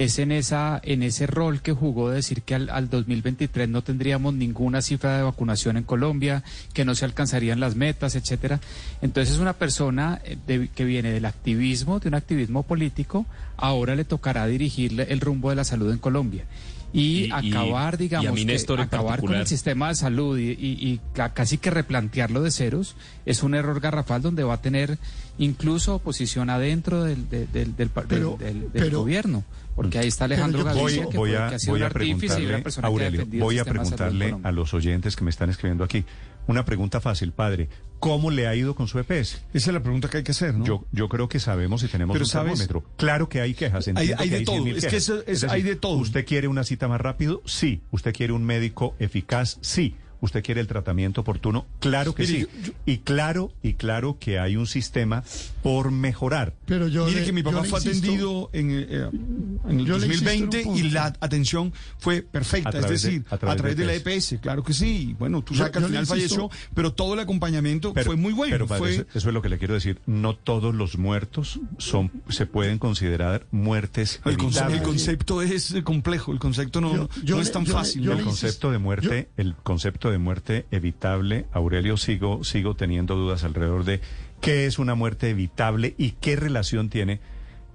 es 0.03 0.19
en 0.19 0.31
esa 0.31 0.79
en 0.83 1.03
ese 1.03 1.27
rol 1.27 1.61
que 1.61 1.73
jugó 1.73 2.09
de 2.09 2.15
decir 2.17 2.41
que 2.41 2.55
al, 2.55 2.69
al 2.69 2.89
2023 2.89 3.69
no 3.69 3.83
tendríamos 3.83 4.33
ninguna 4.33 4.81
cifra 4.81 5.17
de 5.17 5.23
vacunación 5.23 5.77
en 5.77 5.83
Colombia, 5.83 6.43
que 6.73 6.85
no 6.85 6.95
se 6.95 7.05
alcanzarían 7.05 7.59
las 7.59 7.75
metas, 7.75 8.15
etcétera. 8.15 8.59
Entonces 9.01 9.35
es 9.35 9.41
una 9.41 9.53
persona 9.53 10.21
eh, 10.23 10.69
que 10.73 10.85
viene 10.85 11.11
del 11.11 11.25
activismo, 11.25 11.99
de 11.99 12.09
un 12.09 12.15
activismo 12.15 12.63
político, 12.63 13.25
ahora 13.57 13.95
le 13.95 14.05
tocará 14.05 14.47
dirigir 14.47 14.99
el 15.07 15.19
rumbo 15.21 15.49
de 15.49 15.55
la 15.55 15.63
salud 15.63 15.91
en 15.91 15.99
Colombia. 15.99 16.45
Y, 16.93 17.31
acabar, 17.31 17.93
y 17.93 17.95
a 17.95 17.97
digamos, 17.97 18.35
que 18.45 18.81
acabar 18.81 19.21
con 19.21 19.33
el 19.33 19.47
sistema 19.47 19.87
de 19.89 19.95
salud 19.95 20.37
y, 20.37 20.49
y- 20.51 20.55
y 20.59 20.99
ca- 21.13 21.33
casi 21.33 21.57
que 21.57 21.69
replantearlo 21.69 22.41
de 22.41 22.51
ceros 22.51 22.95
es 23.25 23.43
un 23.43 23.55
error 23.55 23.79
garrafal 23.79 24.21
donde 24.21 24.43
va 24.43 24.55
a 24.55 24.61
tener 24.61 24.97
incluso 25.37 25.95
oposición 25.95 26.49
adentro 26.49 27.03
del, 27.03 27.29
de- 27.29 27.47
del, 27.47 27.75
del, 27.75 27.89
pa- 27.89 28.03
Pero- 28.07 28.35
del- 28.39 28.53
del- 28.61 28.71
del 28.73 28.83
pero- 28.83 28.99
gobierno. 28.99 29.43
Porque 29.73 29.99
ahí 29.99 30.09
está 30.09 30.25
Alejandro 30.25 30.65
Gaviria, 30.65 31.03
Voy, 31.05 31.11
que, 31.11 31.17
voy 31.17 31.29
fue- 31.29 31.37
a, 31.37 31.49
que 31.49 31.55
ha 31.55 31.59
sido 31.59 31.71
voy 31.73 31.79
un 31.79 31.83
a 31.83 31.85
artífice 31.87 32.15
y 32.15 32.27
preguntarle, 32.27 32.53
una 32.55 32.63
persona 32.63 32.81
que 32.81 32.87
ha 32.87 32.91
Aurelio, 32.91 33.11
defendido 33.19 33.45
voy 33.45 33.55
el 33.55 33.61
a 33.61 33.65
preguntarle 33.65 34.35
a 34.43 34.51
los 34.51 34.73
oyentes 34.73 35.15
que 35.15 35.23
me 35.23 35.29
están 35.29 35.49
escribiendo 35.49 35.83
aquí 35.85 36.03
una 36.47 36.65
pregunta 36.65 36.99
fácil, 37.01 37.31
padre. 37.31 37.69
¿Cómo 37.99 38.31
le 38.31 38.47
ha 38.47 38.55
ido 38.55 38.73
con 38.73 38.87
su 38.87 38.97
EPS? 38.97 39.43
Esa 39.53 39.69
es 39.69 39.73
la 39.73 39.83
pregunta 39.83 40.09
que 40.09 40.17
hay 40.17 40.23
que 40.23 40.31
hacer, 40.31 40.55
¿no? 40.55 40.65
Yo, 40.65 40.85
yo 40.91 41.07
creo 41.07 41.29
que 41.29 41.39
sabemos 41.39 41.83
y 41.83 41.87
tenemos 41.87 42.15
Pero 42.15 42.25
un 42.25 42.29
¿sabes? 42.29 42.53
termómetro. 42.67 42.83
Claro 42.97 43.29
que 43.29 43.41
hay 43.41 43.53
quejas. 43.53 43.87
hay 43.95 44.07
que 44.15 44.27
de 44.39 44.41
todo, 44.43 44.55
100.000 44.55 44.75
es 44.77 44.85
que 44.87 44.97
eso 44.97 45.23
es- 45.27 45.43
hay 45.43 45.61
de 45.61 45.75
todo. 45.75 45.97
¿Usted 45.97 46.25
quiere 46.25 46.47
una 46.47 46.63
cita 46.63 46.87
más 46.87 46.99
rápido? 46.99 47.43
Sí. 47.45 47.81
¿Usted 47.91 48.11
quiere 48.13 48.33
un 48.33 48.43
médico 48.43 48.95
eficaz? 48.97 49.59
Sí. 49.61 49.95
¿Usted 50.21 50.43
quiere 50.43 50.61
el 50.61 50.67
tratamiento 50.67 51.21
oportuno? 51.21 51.65
Claro 51.79 52.13
que 52.15 52.23
Mire, 52.23 52.47
sí. 52.63 52.71
Y 52.85 52.97
claro, 52.99 53.51
y 53.63 53.73
claro 53.73 54.17
que 54.19 54.37
hay 54.39 54.55
un 54.55 54.67
sistema 54.67 55.23
por 55.63 55.91
mejorar. 55.91 56.53
Pero 56.65 56.87
yo 56.87 57.05
Mire 57.07 57.21
le- 57.21 57.25
que 57.25 57.33
mi 57.33 57.43
papá 57.43 57.63
fue 57.63 57.79
insisto- 57.79 58.05
atendido 58.07 58.49
en, 58.53 58.71
eh, 58.71 58.83
en 58.83 58.89
el 58.91 59.07
insisto 59.09 59.67
en 59.67 59.79
un 59.79 59.87
2020 59.87 60.63
y 60.75 60.89
la 60.91 61.05
atención 61.19 61.73
fue 61.97 62.21
perfecta, 62.21 62.69
es 62.77 62.83
de- 62.85 62.91
decir, 62.91 63.25
a 63.31 63.35
a 63.35 63.37
través 63.39 63.75
de 63.75 63.81
de 63.81 63.85
la 63.87 63.93
EPS. 63.95 64.35
EPS, 64.35 64.39
claro 64.41 64.63
que 64.63 64.73
sí. 64.73 65.15
Bueno, 65.17 65.41
tú 65.43 65.55
sabes 65.55 65.71
que 65.71 65.79
al 65.79 65.85
final 65.85 66.05
falleció, 66.05 66.49
pero 66.75 66.93
todo 66.93 67.15
el 67.15 67.19
acompañamiento 67.19 67.91
Pero- 67.93 68.05
fue 68.05 68.15
muy 68.15 68.33
bueno. 68.33 68.53
Pero 68.53 68.67
padre, 68.67 68.79
fue, 68.79 69.05
eso, 69.15 69.27
es 69.29 69.33
lo 69.33 69.41
que 69.41 69.49
le 69.49 69.57
quiero 69.57 69.73
decir. 69.73 69.99
No 70.05 70.35
todos 70.35 70.75
los 70.75 70.97
muertos 70.99 71.59
son 71.79 72.11
se 72.29 72.45
pueden 72.45 72.77
considerar 72.77 73.47
muertes 73.51 74.21
el, 74.25 74.37
conce- 74.37 74.71
el 74.71 74.83
concepto 74.83 75.41
es 75.41 75.71
eh, 75.71 75.83
complejo, 75.83 76.31
el 76.31 76.37
concepto 76.39 76.79
no, 76.79 76.93
Yo- 76.95 77.09
yo 77.23 77.35
no 77.35 77.41
le- 77.41 77.47
es 77.47 77.51
tan 77.51 77.65
fácil. 77.65 78.07
el 78.07 78.21
concepto 78.23 78.69
de 78.71 78.77
muerte, 78.77 79.29
el 79.37 79.55
concepto 79.55 80.10
de 80.11 80.17
muerte 80.17 80.65
evitable, 80.71 81.45
Aurelio, 81.51 81.97
sigo, 81.97 82.43
sigo 82.43 82.75
teniendo 82.75 83.15
dudas 83.15 83.43
alrededor 83.43 83.85
de 83.85 84.01
qué 84.41 84.65
es 84.65 84.79
una 84.79 84.95
muerte 84.95 85.29
evitable 85.29 85.95
y 85.97 86.11
qué 86.11 86.35
relación 86.35 86.89
tiene 86.89 87.19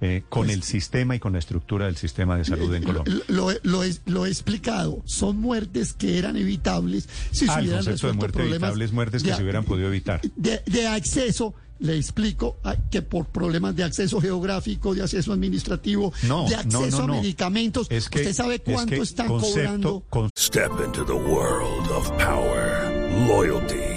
eh, 0.01 0.23
con 0.29 0.45
Pues- 0.45 0.55
el 0.57 0.63
sistema 0.63 1.15
y 1.15 1.19
con 1.19 1.33
la 1.33 1.39
estructura 1.39 1.85
del 1.87 1.97
sistema 1.97 2.37
de 2.37 2.45
salud 2.45 2.73
en 2.73 2.83
Colombia. 2.83 3.15
Lo, 3.27 3.51
lo- 3.51 3.57
lo 3.63 3.83
he, 3.83 3.93
lo 4.05 4.25
he 4.25 4.29
explicado. 4.29 5.01
Son 5.05 5.37
muertes 5.37 5.93
que 5.93 6.17
eran 6.17 6.37
evitables 6.37 7.07
si 7.31 7.45
Ah, 7.49 7.53
se 7.55 7.59
el 7.59 7.65
hubieran 7.65 7.83
concepto 7.85 8.07
de 8.07 8.13
muerte 8.13 8.33
problemas 8.37 8.57
evitable 8.61 8.85
es 8.85 8.91
muertes 8.91 9.23
que 9.23 9.29
de- 9.31 9.35
se 9.35 9.41
hubieran 9.43 9.63
podido 9.63 9.87
evitar. 9.87 10.21
De, 10.35 10.61
de 10.65 10.87
acceso, 10.87 11.53
le 11.79 11.95
explico 11.95 12.57
ah, 12.63 12.75
que 12.89 13.01
por 13.03 13.25
problemas 13.27 13.75
de 13.75 13.83
acceso 13.83 14.19
geográfico, 14.21 14.95
de 14.95 15.03
acceso 15.03 15.31
administrativo, 15.33 16.11
No, 16.23 16.47
de 16.47 16.55
acceso 16.55 17.01
no, 17.01 17.07
no. 17.07 17.13
a 17.13 17.17
medicamentos, 17.21 17.87
Es 17.89 18.09
que- 18.09 18.19
¿usted 18.19 18.33
sabe 18.33 18.55
es 18.55 18.61
cuánto 18.65 18.95
que 18.95 19.01
están 19.01 19.27
concepto- 19.27 19.53
cobrando? 19.53 20.03
con- 20.09 20.29
Step 20.37 20.71
into 20.85 21.05
the 21.05 21.13
world 21.13 21.87
of 21.91 22.09
power, 22.11 23.27
loyalty, 23.27 23.96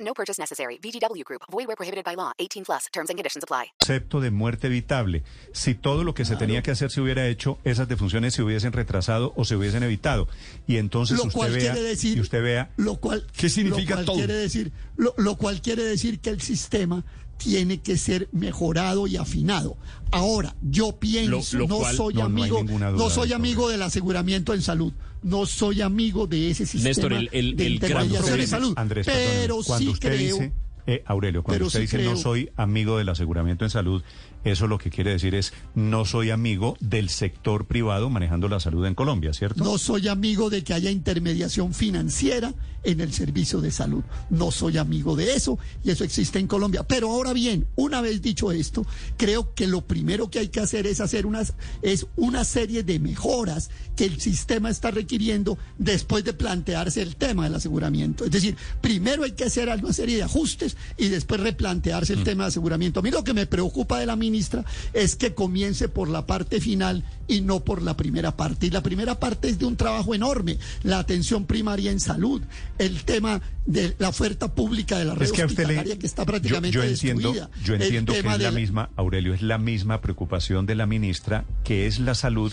No 0.00 0.14
purchase 0.14 0.40
necessary. 0.40 0.78
VGW 0.82 1.24
Group. 1.24 1.42
Void 1.50 1.66
where 1.66 1.76
prohibited 1.76 2.04
by 2.04 2.16
law. 2.16 2.32
18 2.38 2.64
plus. 2.64 2.86
Terms 2.92 3.10
and 3.10 3.16
conditions 3.18 3.44
apply. 3.44 3.72
concepto 3.78 4.20
de 4.20 4.30
muerte 4.30 4.68
evitable. 4.68 5.22
Si 5.52 5.74
todo 5.74 6.04
lo 6.04 6.14
que 6.14 6.24
se 6.24 6.36
tenía 6.36 6.62
que 6.62 6.70
hacer 6.70 6.90
se 6.90 7.00
hubiera 7.00 7.26
hecho, 7.26 7.58
esas 7.64 7.88
defunciones 7.88 8.34
se 8.34 8.42
hubiesen 8.42 8.72
retrasado 8.72 9.32
o 9.36 9.44
se 9.44 9.56
hubiesen 9.56 9.82
evitado. 9.82 10.28
Y 10.66 10.76
entonces 10.76 11.18
lo 11.18 11.24
usted 11.24 11.38
cual 11.38 11.52
vea, 11.52 11.72
quiere 11.72 11.88
decir 11.88 12.16
y 12.16 12.20
usted 12.20 12.42
vea, 12.42 12.70
lo 12.76 12.96
cual 12.96 13.26
¿Qué 13.36 13.48
significa 13.48 13.90
lo 13.90 13.96
cual 13.96 14.06
todo? 14.06 14.16
quiere 14.16 14.34
decir 14.34 14.72
lo, 14.96 15.14
lo 15.16 15.36
cual 15.36 15.60
quiere 15.60 15.82
decir 15.82 16.20
que 16.20 16.30
el 16.30 16.40
sistema 16.40 17.04
tiene 17.42 17.78
que 17.78 17.96
ser 17.96 18.28
mejorado 18.32 19.06
y 19.06 19.16
afinado. 19.16 19.76
Ahora, 20.12 20.54
yo 20.62 20.96
pienso, 20.98 21.56
Lo- 21.56 21.58
lo 21.60 21.68
no 21.68 21.78
cual- 21.78 21.96
soy 21.96 22.14
no, 22.14 22.24
amigo, 22.24 22.62
no, 22.62 22.92
duda 22.92 23.04
de 23.08 23.10
soy 23.14 23.32
amigo 23.32 23.68
del 23.68 23.82
aseguramiento 23.82 24.52
en 24.54 24.62
salud, 24.62 24.92
no 25.22 25.46
soy 25.46 25.80
amigo 25.80 26.26
de 26.26 26.50
ese 26.50 26.66
sistema 26.66 26.88
Néstor, 26.90 27.12
el- 27.14 27.28
el- 27.32 27.56
de 27.56 27.66
el 27.66 27.78
gran 27.78 28.08
problema- 28.08 28.46
salud. 28.46 28.74
Andrés, 28.76 29.06
pero 29.06 29.62
sí 29.62 29.94
creo 29.98 30.36
dice, 30.36 30.52
eh, 30.86 31.02
Aurelio, 31.06 31.42
cuando 31.42 31.56
pero 31.56 31.66
usted 31.66 31.80
sí 31.80 31.82
dice 31.86 31.96
creo- 31.98 32.10
no 32.12 32.16
soy 32.16 32.50
amigo 32.56 32.98
del 32.98 33.08
aseguramiento 33.08 33.64
en 33.64 33.70
salud, 33.70 34.02
eso 34.44 34.66
lo 34.66 34.78
que 34.78 34.90
quiere 34.90 35.10
decir 35.10 35.34
es 35.34 35.52
no 35.74 36.04
soy 36.04 36.30
amigo 36.30 36.76
del 36.80 37.08
sector 37.10 37.66
privado 37.66 38.08
manejando 38.10 38.48
la 38.48 38.58
salud 38.60 38.86
en 38.86 38.94
Colombia, 38.94 39.32
¿cierto? 39.34 39.62
No 39.62 39.76
soy 39.78 40.08
amigo 40.08 40.48
de 40.50 40.64
que 40.64 40.72
haya 40.72 40.90
intermediación 40.90 41.74
financiera 41.74 42.54
en 42.82 43.00
el 43.00 43.12
servicio 43.12 43.60
de 43.60 43.70
salud. 43.70 44.02
No 44.30 44.50
soy 44.50 44.78
amigo 44.78 45.14
de 45.14 45.34
eso 45.34 45.58
y 45.84 45.90
eso 45.90 46.02
existe 46.04 46.38
en 46.38 46.46
Colombia. 46.46 46.82
Pero 46.84 47.10
ahora 47.10 47.34
bien, 47.34 47.66
una 47.76 48.00
vez 48.00 48.22
dicho 48.22 48.50
esto, 48.52 48.86
creo 49.18 49.52
que 49.54 49.66
lo 49.66 49.82
primero 49.82 50.30
que 50.30 50.38
hay 50.38 50.48
que 50.48 50.60
hacer 50.60 50.86
es 50.86 51.00
hacer 51.02 51.26
unas 51.26 51.52
es 51.82 52.06
una 52.16 52.44
serie 52.44 52.82
de 52.82 52.98
mejoras 52.98 53.68
que 53.96 54.06
el 54.06 54.18
sistema 54.20 54.70
está 54.70 54.90
requiriendo 54.90 55.58
después 55.76 56.24
de 56.24 56.32
plantearse 56.32 57.02
el 57.02 57.16
tema 57.16 57.44
del 57.44 57.56
aseguramiento. 57.56 58.24
Es 58.24 58.30
decir, 58.30 58.56
primero 58.80 59.24
hay 59.24 59.32
que 59.32 59.44
hacer 59.44 59.68
una 59.68 59.92
serie 59.92 60.16
de 60.16 60.22
ajustes 60.22 60.69
y 60.96 61.08
después 61.08 61.40
replantearse 61.40 62.12
el 62.12 62.24
tema 62.24 62.44
de 62.44 62.48
aseguramiento. 62.48 63.00
A 63.00 63.02
mí 63.02 63.10
lo 63.10 63.24
que 63.24 63.34
me 63.34 63.46
preocupa 63.46 63.98
de 63.98 64.06
la 64.06 64.16
ministra 64.16 64.64
es 64.92 65.16
que 65.16 65.34
comience 65.34 65.88
por 65.88 66.08
la 66.08 66.26
parte 66.26 66.60
final 66.60 67.04
y 67.28 67.40
no 67.40 67.60
por 67.60 67.82
la 67.82 67.96
primera 67.96 68.36
parte. 68.36 68.66
Y 68.66 68.70
la 68.70 68.82
primera 68.82 69.18
parte 69.18 69.48
es 69.48 69.58
de 69.58 69.66
un 69.66 69.76
trabajo 69.76 70.14
enorme, 70.14 70.58
la 70.82 70.98
atención 70.98 71.46
primaria 71.46 71.90
en 71.90 72.00
salud, 72.00 72.42
el 72.78 73.04
tema 73.04 73.40
de 73.66 73.94
la 73.98 74.08
oferta 74.08 74.54
pública 74.54 74.98
de 74.98 75.04
la 75.04 75.14
red 75.14 75.26
Es 75.26 75.32
que 75.32 75.42
a 75.42 75.46
usted 75.46 75.58
le, 75.58 75.74
hospitalaria 75.74 75.98
que 75.98 76.06
está 76.06 76.24
prácticamente 76.24 76.74
yo 76.74 76.82
entiendo, 76.82 77.32
destruida. 77.32 77.50
yo 77.64 77.74
entiendo 77.74 78.12
que 78.12 78.18
es 78.20 78.38
la 78.40 78.50
misma, 78.50 78.90
Aurelio, 78.96 79.34
es 79.34 79.42
la 79.42 79.58
misma 79.58 80.00
preocupación 80.00 80.66
de 80.66 80.74
la 80.74 80.86
ministra, 80.86 81.44
que 81.64 81.86
es 81.86 81.98
la 82.00 82.14
salud 82.14 82.52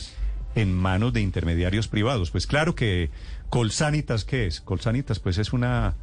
en 0.55 0.73
manos 0.73 1.13
de 1.13 1.21
intermediarios 1.21 1.87
privados. 1.87 2.31
Pues 2.31 2.47
claro 2.47 2.75
que 2.75 3.09
Colsanitas, 3.49 4.25
¿qué 4.25 4.47
es? 4.47 4.61
Colsanitas, 4.61 5.19
pues 5.19 5.37
es 5.37 5.53
una 5.53 5.95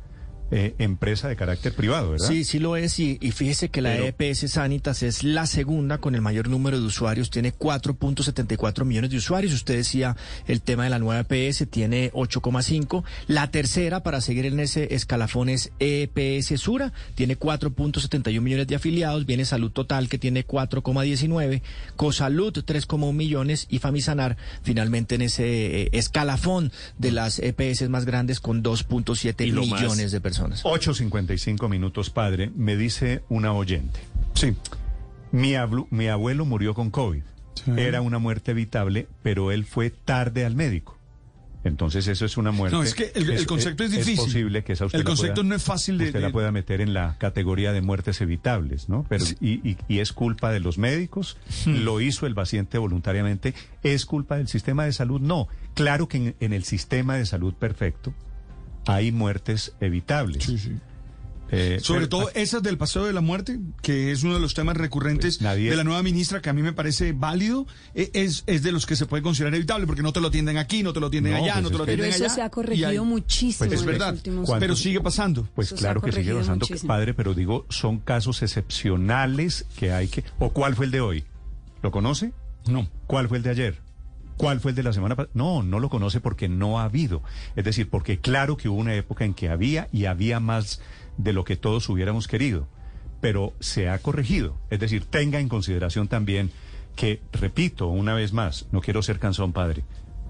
eh, 0.56 0.75
empresa 0.78 1.26
de 1.26 1.34
carácter 1.34 1.75
privado, 1.75 2.12
¿verdad? 2.12 2.28
Sí, 2.28 2.44
sí 2.44 2.61
lo 2.61 2.76
es. 2.76 3.00
Y, 3.00 3.18
y 3.20 3.32
fíjese 3.32 3.70
que 3.70 3.82
la 3.82 3.90
Pero- 3.90 4.06
EPS 4.16 4.49
Sanitas 4.52 5.02
es 5.02 5.25
la 5.25 5.46
segunda 5.46 5.99
con 5.99 6.14
el 6.14 6.20
mayor 6.20 6.49
número 6.49 6.78
de 6.78 6.87
usuarios. 6.87 7.28
Tiene 7.30 7.52
4.74 7.52 8.84
millones 8.84 9.11
de 9.11 9.16
usuarios. 9.16 9.52
Usted 9.52 9.75
decía 9.76 10.16
el 10.46 10.61
tema 10.61 10.84
de 10.84 10.90
la 10.90 10.99
nueva 11.00 11.26
EPS 11.28 11.66
tiene 11.68 12.12
8,5. 12.12 13.02
La 13.26 13.50
tercera, 13.50 14.02
para 14.04 14.20
seguir 14.20 14.46
en 14.46 14.61
ese 14.61 14.94
escalafón, 14.94 15.49
es 15.49 15.73
EPS 15.80 16.56
Sura. 16.61 16.92
Tiene 17.16 17.37
4.71 17.37 18.40
millones 18.40 18.66
de 18.68 18.76
afiliados. 18.76 19.26
Viene 19.26 19.44
Salud 19.44 19.73
Total, 19.73 20.08
que 20.08 20.18
tiene 20.18 20.46
4,19. 20.46 21.62
Cosalud, 21.96 22.52
3,1 22.52 23.12
millones. 23.12 23.66
Y 23.70 23.78
Famisanar, 23.80 24.37
finalmente 24.62 25.16
en 25.16 25.23
ese 25.23 25.82
eh, 25.82 25.88
escalafón 25.92 26.70
de 26.99 27.11
las 27.11 27.38
EPS 27.40 27.88
más 27.88 28.04
grandes, 28.04 28.38
con 28.40 28.62
2.7 28.62 29.46
Y 29.46 29.50
lo 29.50 29.66
más- 29.66 29.80
millones 29.82 30.12
de 30.12 30.20
personas. 30.20 30.43
8.55 30.64 31.68
minutos, 31.68 32.10
padre. 32.10 32.50
Me 32.54 32.76
dice 32.76 33.22
una 33.28 33.52
oyente. 33.52 34.00
Sí. 34.34 34.54
Mi, 35.32 35.52
ablu- 35.52 35.86
mi 35.90 36.08
abuelo 36.08 36.44
murió 36.44 36.74
con 36.74 36.90
COVID. 36.90 37.22
Sí. 37.54 37.70
Era 37.76 38.00
una 38.00 38.18
muerte 38.18 38.50
evitable, 38.52 39.08
pero 39.22 39.52
él 39.52 39.64
fue 39.64 39.90
tarde 39.90 40.44
al 40.44 40.54
médico. 40.54 40.98
Entonces 41.62 42.06
eso 42.08 42.26
es 42.26 42.36
una 42.36 42.50
muerte. 42.52 42.76
No, 42.76 42.82
es 42.82 42.94
que 42.94 43.10
el- 43.14 43.30
el 43.30 43.46
concepto 43.46 43.84
es 43.84 43.90
difícil. 43.92 44.12
Es 44.14 44.20
posible 44.20 44.64
que 44.64 44.74
esa 44.74 44.84
usted 44.84 44.98
El 44.98 45.04
la 45.04 45.08
concepto 45.08 45.34
pueda- 45.36 45.48
no 45.48 45.54
es 45.54 45.62
fácil 45.62 45.96
de- 45.96 46.06
Usted 46.08 46.20
la 46.20 46.30
pueda 46.30 46.52
meter 46.52 46.82
en 46.82 46.92
la 46.92 47.16
categoría 47.18 47.72
de 47.72 47.80
muertes 47.80 48.20
evitables, 48.20 48.90
¿no? 48.90 49.06
Pero 49.08 49.24
y, 49.40 49.66
y- 49.70 49.78
y 49.88 50.00
es 50.00 50.12
culpa 50.12 50.52
de 50.52 50.60
los 50.60 50.76
médicos. 50.76 51.38
Hmm. 51.64 51.76
Lo 51.84 52.02
hizo 52.02 52.26
el 52.26 52.34
paciente 52.34 52.76
voluntariamente. 52.76 53.54
Es 53.82 54.04
culpa 54.04 54.36
del 54.36 54.48
sistema 54.48 54.84
de 54.84 54.92
salud. 54.92 55.22
No. 55.22 55.48
Claro 55.72 56.06
que 56.06 56.18
en, 56.18 56.34
en 56.40 56.52
el 56.52 56.64
sistema 56.64 57.16
de 57.16 57.24
salud 57.24 57.54
perfecto 57.54 58.12
hay 58.86 59.12
muertes 59.12 59.72
evitables. 59.80 60.44
Sí, 60.44 60.58
sí. 60.58 60.72
Eh, 61.50 61.78
Sobre 61.80 62.06
pero- 62.06 62.08
todo 62.08 62.30
esas 62.34 62.62
del 62.62 62.78
paseo 62.78 63.04
de 63.04 63.12
la 63.12 63.20
muerte, 63.20 63.60
que 63.82 64.10
es 64.10 64.24
uno 64.24 64.34
de 64.34 64.40
los 64.40 64.54
temas 64.54 64.76
recurrentes 64.76 65.36
Pues 65.36 65.42
nadie- 65.42 65.70
de 65.70 65.76
la 65.76 65.84
nueva 65.84 66.02
ministra, 66.02 66.40
que 66.40 66.48
a 66.48 66.52
mí 66.52 66.62
me 66.62 66.72
parece 66.72 67.12
válido, 67.12 67.66
e- 67.94 68.10
es, 68.14 68.42
es 68.46 68.62
de 68.62 68.72
los 68.72 68.86
que 68.86 68.96
se 68.96 69.06
puede 69.06 69.22
considerar 69.22 69.54
evitable, 69.54 69.86
porque 69.86 70.02
no 70.02 70.12
te 70.12 70.20
lo 70.20 70.28
atienden 70.28 70.56
aquí, 70.56 70.82
no 70.82 70.92
te 70.94 71.00
lo 71.00 71.08
atienden 71.08 71.34
No, 71.34 71.38
allá, 71.44 71.52
pues 71.52 71.62
no 71.64 71.68
te 71.70 71.78
lo 71.78 71.84
que- 71.84 71.92
Pero 71.92 72.02
atienden 72.04 72.14
eso 72.16 72.24
allá. 72.24 72.34
se 72.34 72.42
ha 72.42 72.50
corregido 72.50 72.88
hay- 72.88 72.98
muchísimo 72.98 73.58
Pues 73.68 73.72
es 73.72 73.80
en 73.80 73.86
los 73.86 73.98
verdad. 73.98 74.58
Pero 74.58 74.74
sigue 74.74 75.00
pasando. 75.00 75.46
Pues 75.54 75.68
Eso 75.68 75.76
claro 75.76 76.00
que 76.00 76.10
sigue 76.12 76.30
avanzando, 76.32 76.66
muchísimo. 76.66 76.88
padre, 76.88 77.14
pero 77.14 77.34
digo, 77.34 77.66
son 77.68 77.98
casos 78.00 78.42
excepcionales 78.42 79.66
que 79.76 79.92
hay 79.92 80.08
que... 80.08 80.24
¿O 80.38 80.50
cuál 80.50 80.74
fue 80.74 80.86
el 80.86 80.90
de 80.90 81.00
hoy? 81.02 81.24
¿Lo 81.82 81.90
conoce? 81.90 82.32
No. 82.66 82.88
¿Cuál 83.06 83.28
fue 83.28 83.36
el 83.36 83.42
de 83.44 83.50
ayer? 83.50 83.78
¿Cuál 84.36 84.60
fue 84.60 84.72
el 84.72 84.76
de 84.76 84.82
la 84.82 84.92
semana 84.92 85.16
pasada? 85.16 85.32
No, 85.34 85.62
no 85.62 85.78
lo 85.78 85.88
conoce 85.88 86.20
porque 86.20 86.48
no 86.48 86.80
ha 86.80 86.84
habido. 86.84 87.22
Es 87.56 87.64
decir, 87.64 87.88
porque 87.88 88.18
claro 88.18 88.56
que 88.56 88.68
hubo 88.68 88.78
una 88.78 88.94
época 88.94 89.24
en 89.24 89.34
que 89.34 89.48
había 89.48 89.88
y 89.92 90.06
había 90.06 90.40
más 90.40 90.80
de 91.16 91.32
lo 91.32 91.44
que 91.44 91.56
todos 91.56 91.88
hubiéramos 91.88 92.26
querido, 92.26 92.66
pero 93.20 93.52
se 93.60 93.88
ha 93.88 93.98
corregido. 93.98 94.56
Es 94.70 94.80
decir, 94.80 95.04
tenga 95.04 95.38
en 95.38 95.48
consideración 95.48 96.08
también 96.08 96.50
que, 96.96 97.20
repito 97.32 97.86
una 97.86 98.14
vez 98.14 98.32
más, 98.32 98.66
no 98.72 98.80
quiero 98.80 99.02
ser 99.02 99.18
cansón, 99.18 99.52
padre, 99.52 99.84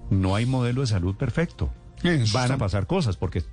no 0.09 0.35
hay 0.35 0.45
modelo 0.45 0.81
de 0.81 0.87
salud 0.87 1.15
perfecto. 1.15 1.71
Eso 2.03 2.37
Van 2.37 2.51
a 2.51 2.57
pasar 2.57 2.85
cosas 2.85 3.17
porque, 3.17 3.43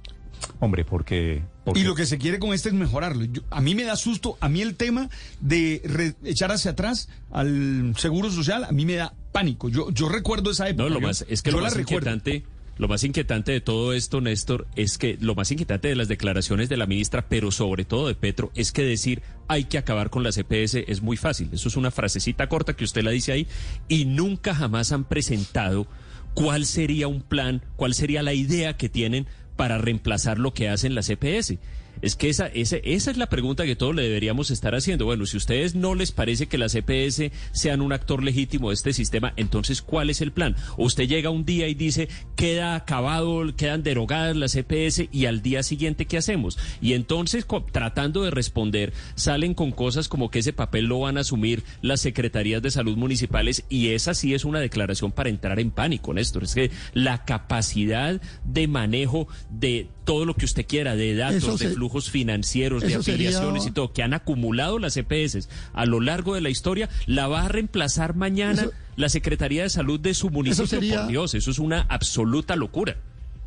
hombre, 0.61 0.85
porque... 0.85 1.43
porque 1.65 1.81
Y 1.81 1.85
lo 1.85 1.95
que 1.95 2.07
se 2.07 2.19
quiere 2.19 2.39
con 2.39 2.53
este 2.53 2.69
es 2.69 2.75
mejorarlo. 2.75 3.25
Yo- 3.25 3.43
a 3.51 3.61
mí 3.61 3.75
me 3.75 3.85
da 3.85 3.97
susto, 3.97 4.37
a 4.41 4.49
mí 4.49 4.61
el 4.63 4.75
tema 4.77 5.09
de 5.41 5.83
re- 5.85 6.15
echar 6.25 6.51
hacia 6.53 6.73
atrás 6.73 7.09
al 7.31 7.95
seguro 7.99 8.31
social, 8.31 8.65
a 8.65 8.73
mí 8.73 8.85
me 8.87 8.95
da 8.95 9.15
pánico. 9.33 9.69
Yo, 9.69 9.91
yo 9.91 10.09
recuerdo 10.09 10.51
esa 10.51 10.69
época. 10.69 10.85
No, 10.85 10.89
lo 10.89 11.01
yo- 11.01 11.07
más, 11.07 11.25
es 11.29 11.43
que 11.43 11.51
yo 11.51 11.57
lo 11.59 11.63
más 11.65 11.77
inquietante, 11.79 12.45
lo 12.79 12.89
más 12.89 13.05
inquietante 13.05 13.53
de 13.53 13.61
todo 13.61 13.93
esto, 13.93 14.21
Néstor, 14.21 14.67
es 14.77 14.99
que 14.99 15.19
lo 15.21 15.35
más 15.35 15.51
inquietante 15.51 15.89
de 15.89 15.95
las 15.97 16.09
declaraciones 16.09 16.69
de 16.69 16.77
la 16.77 16.87
ministra, 16.87 17.29
pero 17.29 17.51
sobre 17.51 17.85
todo 17.85 18.09
de 18.09 18.15
Petro, 18.15 18.51
es 18.55 18.73
que 18.73 18.83
decir 18.83 19.23
hay 19.49 19.65
que 19.65 19.79
acabar 19.79 20.09
con 20.11 20.23
las 20.23 20.39
EPS 20.39 20.77
es 20.89 21.03
muy 21.03 21.17
fácil. 21.17 21.51
Eso 21.53 21.69
es 21.69 21.77
una 21.77 21.91
frasecita 21.91 22.49
corta 22.49 22.75
que 22.75 22.85
usted 22.85 23.03
la 23.03 23.11
dice 23.11 23.33
ahí 23.33 23.47
y 23.89 24.07
nunca 24.07 24.55
jamás 24.55 24.91
han 24.93 25.05
presentado 25.05 25.87
cuál 26.35 26.65
sería 26.65 27.09
un 27.09 27.21
plan, 27.21 27.63
cuál 27.77 27.93
sería 27.93 28.23
la 28.23 28.33
idea 28.33 28.77
que 28.79 28.89
tienen 28.89 29.27
para 29.63 29.79
reemplazar 29.79 30.41
lo 30.41 30.53
que 30.53 30.69
hacen 30.69 30.97
las 30.97 31.09
EPS. 31.09 31.55
Es 32.03 32.17
que 32.17 32.29
esa, 32.29 32.49
esa, 32.49 32.77
esa 32.79 33.11
es 33.11 33.17
la 33.17 33.29
pregunta 33.29 33.65
que 33.65 33.77
todos 33.77 33.95
le 33.95 34.03
deberíamos 34.03 34.51
estar 34.51 34.75
haciendo. 34.75 35.05
Bueno, 35.07 35.25
si 35.25 35.37
a 35.37 35.39
ustedes 35.39 35.75
no 35.75 35.95
les 35.95 36.13
parece 36.13 36.47
que 36.49 36.59
las 36.59 36.75
EPS 36.75 37.31
sean 37.53 37.81
un 37.81 37.93
actor 37.93 38.23
legítimo 38.23 38.69
de 38.71 38.75
este 38.75 38.93
sistema, 38.93 39.33
entonces, 39.37 39.81
¿cuál 39.83 40.11
es 40.11 40.21
el 40.21 40.33
plan? 40.33 40.57
O 40.77 40.85
usted 40.85 41.07
llega 41.09 41.31
un 41.31 41.45
día 41.45 41.69
y 41.69 41.75
dice, 41.75 42.09
queda 42.37 42.75
acabado, 42.75 43.45
quedan 43.57 43.83
derogadas 43.83 44.37
las 44.37 44.55
EPS 44.57 45.05
y 45.13 45.27
al 45.27 45.43
día 45.43 45.63
siguiente, 45.63 46.07
¿qué 46.07 46.19
hacemos? 46.19 46.59
Y 46.81 46.95
entonces, 46.95 47.47
tratando 47.71 48.23
de 48.25 48.31
responder, 48.33 48.93
salen 49.15 49.55
con 49.55 49.71
cosas 49.71 50.09
como 50.09 50.31
que 50.31 50.41
ese 50.41 50.53
papel 50.53 50.87
lo 50.87 50.99
van 51.01 51.17
a 51.19 51.21
asumir 51.21 51.63
las 51.83 52.01
secretarías 52.01 52.61
de 52.63 52.71
salud 52.73 52.97
municipales 52.97 53.65
y 53.69 53.89
esa 53.91 54.15
sí 54.15 54.35
es 54.35 54.45
una 54.45 54.59
declaración 54.59 55.13
para 55.13 55.29
entrar 55.31 55.61
en 55.61 55.71
pánico, 55.71 56.13
Néstor. 56.13 56.43
Es 56.45 56.55
que 56.55 56.71
la 56.95 57.25
capacidad 57.25 58.21
de 58.45 58.67
manejo 58.69 59.29
de 59.51 59.87
todo 60.05 60.25
lo 60.25 60.35
que 60.35 60.45
usted 60.47 60.67
quiera, 60.67 60.97
de 60.97 61.15
datos, 61.15 61.37
Eso 61.45 61.57
de 61.59 61.69
se- 61.71 61.77
flujos 61.93 62.11
financieros, 62.11 62.83
de 62.83 62.89
sería- 62.89 63.01
afiliaciones 63.01 63.67
y 63.67 63.71
todo, 63.71 63.93
que 63.93 64.03
han 64.03 64.15
acumulado 64.15 64.79
las 64.79 64.97
EPS 64.97 65.49
a 65.75 65.85
lo 65.87 66.01
largo 66.01 66.35
de 66.35 66.41
la 66.41 66.49
historia, 66.51 66.89
la 67.07 67.29
va 67.29 67.45
a 67.45 67.49
reemplazar 67.49 68.15
mañana 68.17 68.63
Eso- 68.63 68.73
la 68.97 69.09
Secretaría 69.09 69.63
de 69.63 69.71
Salud 69.71 70.01
de 70.01 70.15
su 70.15 70.31
municipio. 70.31 70.67
sería- 70.67 71.01
Por 71.03 71.09
Dios, 71.09 71.35
eso 71.35 71.51
es 71.51 71.59
una 71.59 71.83
absoluta 71.83 72.57
locura. 72.57 72.97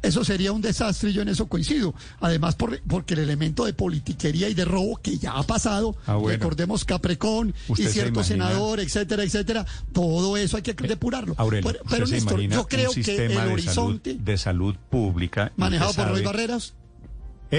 Eso 0.03 0.23
sería 0.23 0.51
un 0.51 0.61
desastre 0.61 1.09
y 1.09 1.13
yo 1.13 1.23
en 1.23 1.29
eso 1.29 1.47
coincido. 1.47 1.95
Además, 2.19 2.53
por- 2.55 2.79
porque 2.81 3.15
el 3.15 3.21
elemento 3.21 3.65
de 3.65 3.73
politiquería 3.73 4.47
y 4.49 4.53
de 4.53 4.63
robo 4.63 4.97
que 5.01 5.17
ya 5.17 5.31
ha 5.31 5.41
pasado, 5.41 5.95
Ah, 6.05 6.13
bueno. 6.15 6.37
recordemos 6.37 6.85
Caprecón 6.85 7.55
y 7.67 7.71
¿Usted 7.71 7.85
se 7.85 7.91
cierto 7.93 8.23
senador, 8.23 8.79
etcétera, 8.79 9.23
etcétera, 9.23 9.65
todo 9.93 10.37
eso 10.37 10.57
hay 10.57 10.63
que 10.63 10.73
depurarlo. 10.73 11.33
Aurelio, 11.37 11.71
pero, 11.71 11.83
¿usted 11.83 11.97
pero, 11.97 12.07
Néstor, 12.07 12.41
yo 12.41 12.67
creo 12.67 12.91
que 12.91 12.99
el 12.99 13.03
sistema 13.05 13.45
de 13.45 13.53
horizonte 13.53 14.11
salud, 14.11 14.23
de 14.25 14.37
salud 14.37 14.75
pública 14.91 15.51
manejado 15.57 15.93
por 15.93 16.09
Roy 16.09 16.21
Barreras, 16.23 16.75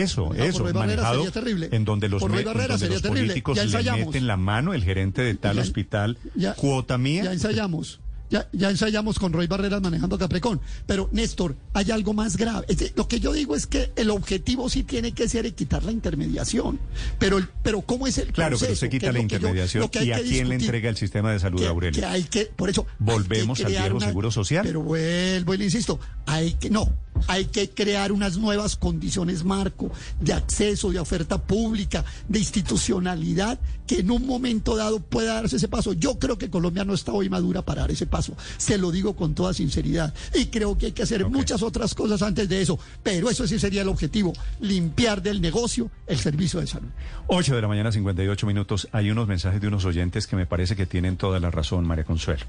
Eso, 0.03 0.27
Manejado 0.27 0.49
eso, 0.51 0.75
manejado 0.75 1.15
sería 1.17 1.31
terrible. 1.31 1.69
en 1.73 1.85
donde 1.85 2.09
los, 2.09 2.23
me- 2.29 2.39
en 2.41 2.45
Barreras 2.45 2.69
donde 2.69 2.79
sería 2.79 2.95
los 2.97 3.03
terrible. 3.03 3.23
políticos 3.29 3.57
Ya 3.73 3.81
le 3.97 4.05
meten 4.07 4.27
la 4.27 4.37
mano, 4.37 4.75
el 4.75 4.83
gerente 4.85 5.23
de 5.23 5.35
tal 5.35 5.57
Ya- 5.57 5.63
hospital, 5.63 6.19
ya- 6.35 6.55
cuota 6.55 6.99
mía. 6.99 7.25
ya 7.25 7.33
ensayamos. 7.33 8.01
Ya, 8.29 8.49
ya 8.53 8.71
ensayamos 8.71 9.21
con 9.21 9.33
Roy 9.33 9.47
Barreras 9.47 9.81
manejando 9.81 10.19
Caprecón. 10.19 10.61
Pero, 10.85 11.09
Néstor, 11.13 11.55
hay 11.75 11.93
algo 11.93 12.13
más 12.13 12.37
grave. 12.37 12.67
Es 12.69 12.79
decir, 12.79 12.93
lo 12.97 13.07
que 13.07 13.21
yo 13.21 13.33
digo 13.33 13.55
es 13.55 13.69
que 13.69 13.93
el 13.95 14.11
objetivo 14.11 14.69
sí 14.69 14.83
tiene 14.83 15.13
que 15.13 15.29
ser 15.29 15.55
quitar 15.55 15.85
la 15.85 15.93
intermediación. 15.93 16.81
Pero, 17.21 17.39
el- 17.39 17.47
pero 17.63 17.83
¿cómo 17.83 18.09
es 18.09 18.19
el 18.19 18.33
Claro, 18.33 18.57
pero 18.57 18.59
proceso? 18.59 18.81
se 18.81 18.89
Que 18.89 18.99
quita 18.99 19.13
la 19.13 19.21
yo- 19.21 19.23
intermediación 19.23 19.85
y 20.03 20.11
a 20.11 20.21
quién 20.21 20.49
le 20.49 20.57
entrega 20.57 20.89
el 20.91 20.97
sistema 20.97 21.31
de 21.31 21.39
salud, 21.39 21.61
que, 21.61 21.69
Aurelio. 21.69 22.01
que 22.01 22.05
hay 22.05 22.25
que, 22.25 22.47
por 22.47 22.69
eso. 22.69 22.85
Volvemos 22.99 23.61
al 23.61 23.67
viejo 23.71 23.97
una- 23.97 24.07
seguro 24.07 24.33
social. 24.33 24.65
Pero 24.67 24.83
vuelvo 24.83 25.55
y 25.55 25.59
le 25.59 25.65
insisto, 25.67 26.01
hay 26.27 26.55
que, 26.55 26.69
no, 26.69 26.93
hay 27.27 27.47
que 27.47 27.71
crear 27.71 28.13
unas 28.13 28.37
nuevas 28.37 28.77
condiciones 28.77 29.45
marco 29.45 29.91
de 30.21 30.33
acceso, 30.33 30.91
de 30.91 30.99
oferta 30.99 31.43
pública, 31.43 32.05
de 32.29 32.39
institucionalidad, 32.39 33.59
que 33.87 34.01
en 34.01 34.11
un 34.11 34.27
momento 34.27 34.77
dado 34.77 35.01
pueda 35.01 35.35
darse 35.35 35.57
ese 35.57 35.69
paso. 35.69 35.93
Yo 35.93 36.19
creo 36.19 36.39
que 36.39 36.51
Colombia 36.51 36.85
no 36.85 36.95
está 36.95 37.13
hoy 37.13 37.29
madura 37.29 37.63
para 37.63 37.83
dar 37.83 37.91
ese 37.91 38.07
paso. 38.07 38.37
Se 38.59 38.79
lo 38.79 38.91
digo 38.91 39.15
con 39.15 39.35
toda 39.35 39.55
sinceridad. 39.55 40.13
Y 40.35 40.47
creo 40.47 40.77
que 40.77 40.87
hay 40.87 40.93
que 40.93 41.03
hacer 41.03 41.29
muchas 41.29 41.63
otras 41.63 41.95
cosas 41.95 42.23
antes 42.23 42.49
de 42.49 42.63
eso. 42.63 42.79
Pero 43.03 43.31
eso 43.31 43.47
sí 43.47 43.59
sería 43.59 43.83
el 43.83 43.89
objetivo, 43.89 44.33
limpiar 44.61 45.23
del 45.23 45.41
negocio 45.41 45.91
el 46.07 46.19
servicio 46.19 46.61
de 46.61 46.67
salud. 46.67 46.89
8 47.29 47.55
de 47.55 47.63
la 47.63 47.69
mañana, 47.69 47.93
58 47.93 48.47
minutos. 48.47 48.89
Hay 48.93 49.11
unos 49.11 49.29
mensajes 49.29 49.61
de 49.61 49.69
unos 49.69 49.85
oyentes 49.85 50.27
que 50.27 50.37
me 50.37 50.47
parece 50.47 50.77
que 50.77 50.87
tienen 50.87 51.17
toda 51.17 51.41
la 51.41 51.51
razón, 51.51 51.87
María 51.87 52.05
Consuelo. 52.05 52.45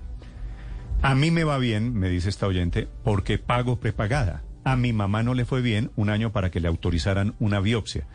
A 1.02 1.14
mí 1.14 1.30
me 1.30 1.44
va 1.44 1.58
bien, 1.60 1.94
me 1.94 2.10
dice 2.10 2.30
esta 2.30 2.48
oyente, 2.48 2.88
porque 3.04 3.38
pago 3.38 3.80
prepagada. 3.80 4.44
A 4.68 4.76
mi 4.76 4.92
mamá 4.92 5.24
no 5.24 5.34
le 5.34 5.46
fue 5.46 5.62
bien 5.62 5.92
un 5.96 6.10
año 6.10 6.32
para 6.32 6.52
que 6.52 6.60
le 6.60 6.68
autorizaran 6.68 7.36
una 7.40 7.60
biopsia. 7.62 8.06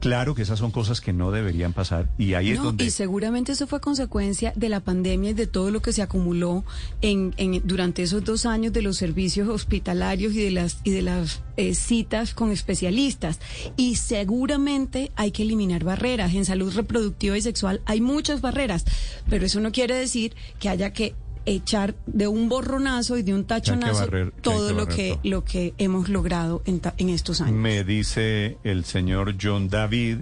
Claro 0.00 0.34
que 0.34 0.42
esas 0.42 0.58
son 0.58 0.70
cosas 0.70 1.00
que 1.00 1.14
no 1.14 1.30
deberían 1.30 1.72
pasar 1.72 2.10
y 2.18 2.34
ahí 2.34 2.50
es 2.50 2.62
donde... 2.62 2.84
y 2.84 2.90
seguramente 2.90 3.52
eso 3.52 3.66
fue 3.66 3.80
consecuencia 3.80 4.52
de 4.54 4.68
la 4.68 4.80
pandemia 4.80 5.30
y 5.30 5.34
de 5.34 5.46
todo 5.46 5.70
lo 5.70 5.80
que 5.80 5.94
se 5.94 6.02
acumuló 6.02 6.62
en, 7.00 7.32
en- 7.38 7.62
durante 7.64 8.02
esos 8.02 8.22
dos 8.22 8.44
años 8.44 8.74
de 8.74 8.82
los 8.82 8.98
servicios 8.98 9.48
hospitalarios 9.48 10.34
y 10.34 10.42
de 10.42 10.50
las 10.50 10.78
y 10.84 10.90
de 10.90 11.00
las 11.00 11.42
eh, 11.56 11.74
citas 11.74 12.34
con 12.34 12.50
especialistas. 12.50 13.40
Y 13.78 13.96
seguramente 13.96 15.10
hay 15.16 15.30
que 15.30 15.44
eliminar 15.44 15.84
barreras. 15.84 16.34
En 16.34 16.44
salud 16.44 16.74
reproductiva 16.74 17.38
y 17.38 17.40
sexual 17.42 17.80
hay 17.86 18.02
muchas 18.02 18.42
barreras, 18.42 18.84
pero 19.30 19.46
eso 19.46 19.60
no 19.60 19.72
quiere 19.72 19.94
decir 19.94 20.34
que 20.58 20.68
haya 20.68 20.92
que 20.92 21.14
echar 21.46 21.94
de 22.06 22.26
un 22.28 22.48
borronazo 22.48 23.16
y 23.18 23.22
de 23.22 23.34
un 23.34 23.44
tachonazo 23.44 24.06
barrer- 24.06 24.32
todo 24.42 24.68
que 24.68 24.74
lo 24.74 24.86
que 24.88 25.08
todo. 25.10 25.20
lo 25.24 25.44
que 25.44 25.74
hemos 25.78 26.08
logrado 26.08 26.62
en, 26.66 26.80
ta- 26.80 26.94
en 26.98 27.08
estos 27.10 27.40
años. 27.40 27.54
Me 27.56 27.84
dice 27.84 28.58
el 28.64 28.84
señor 28.84 29.34
John 29.40 29.68
David 29.68 30.18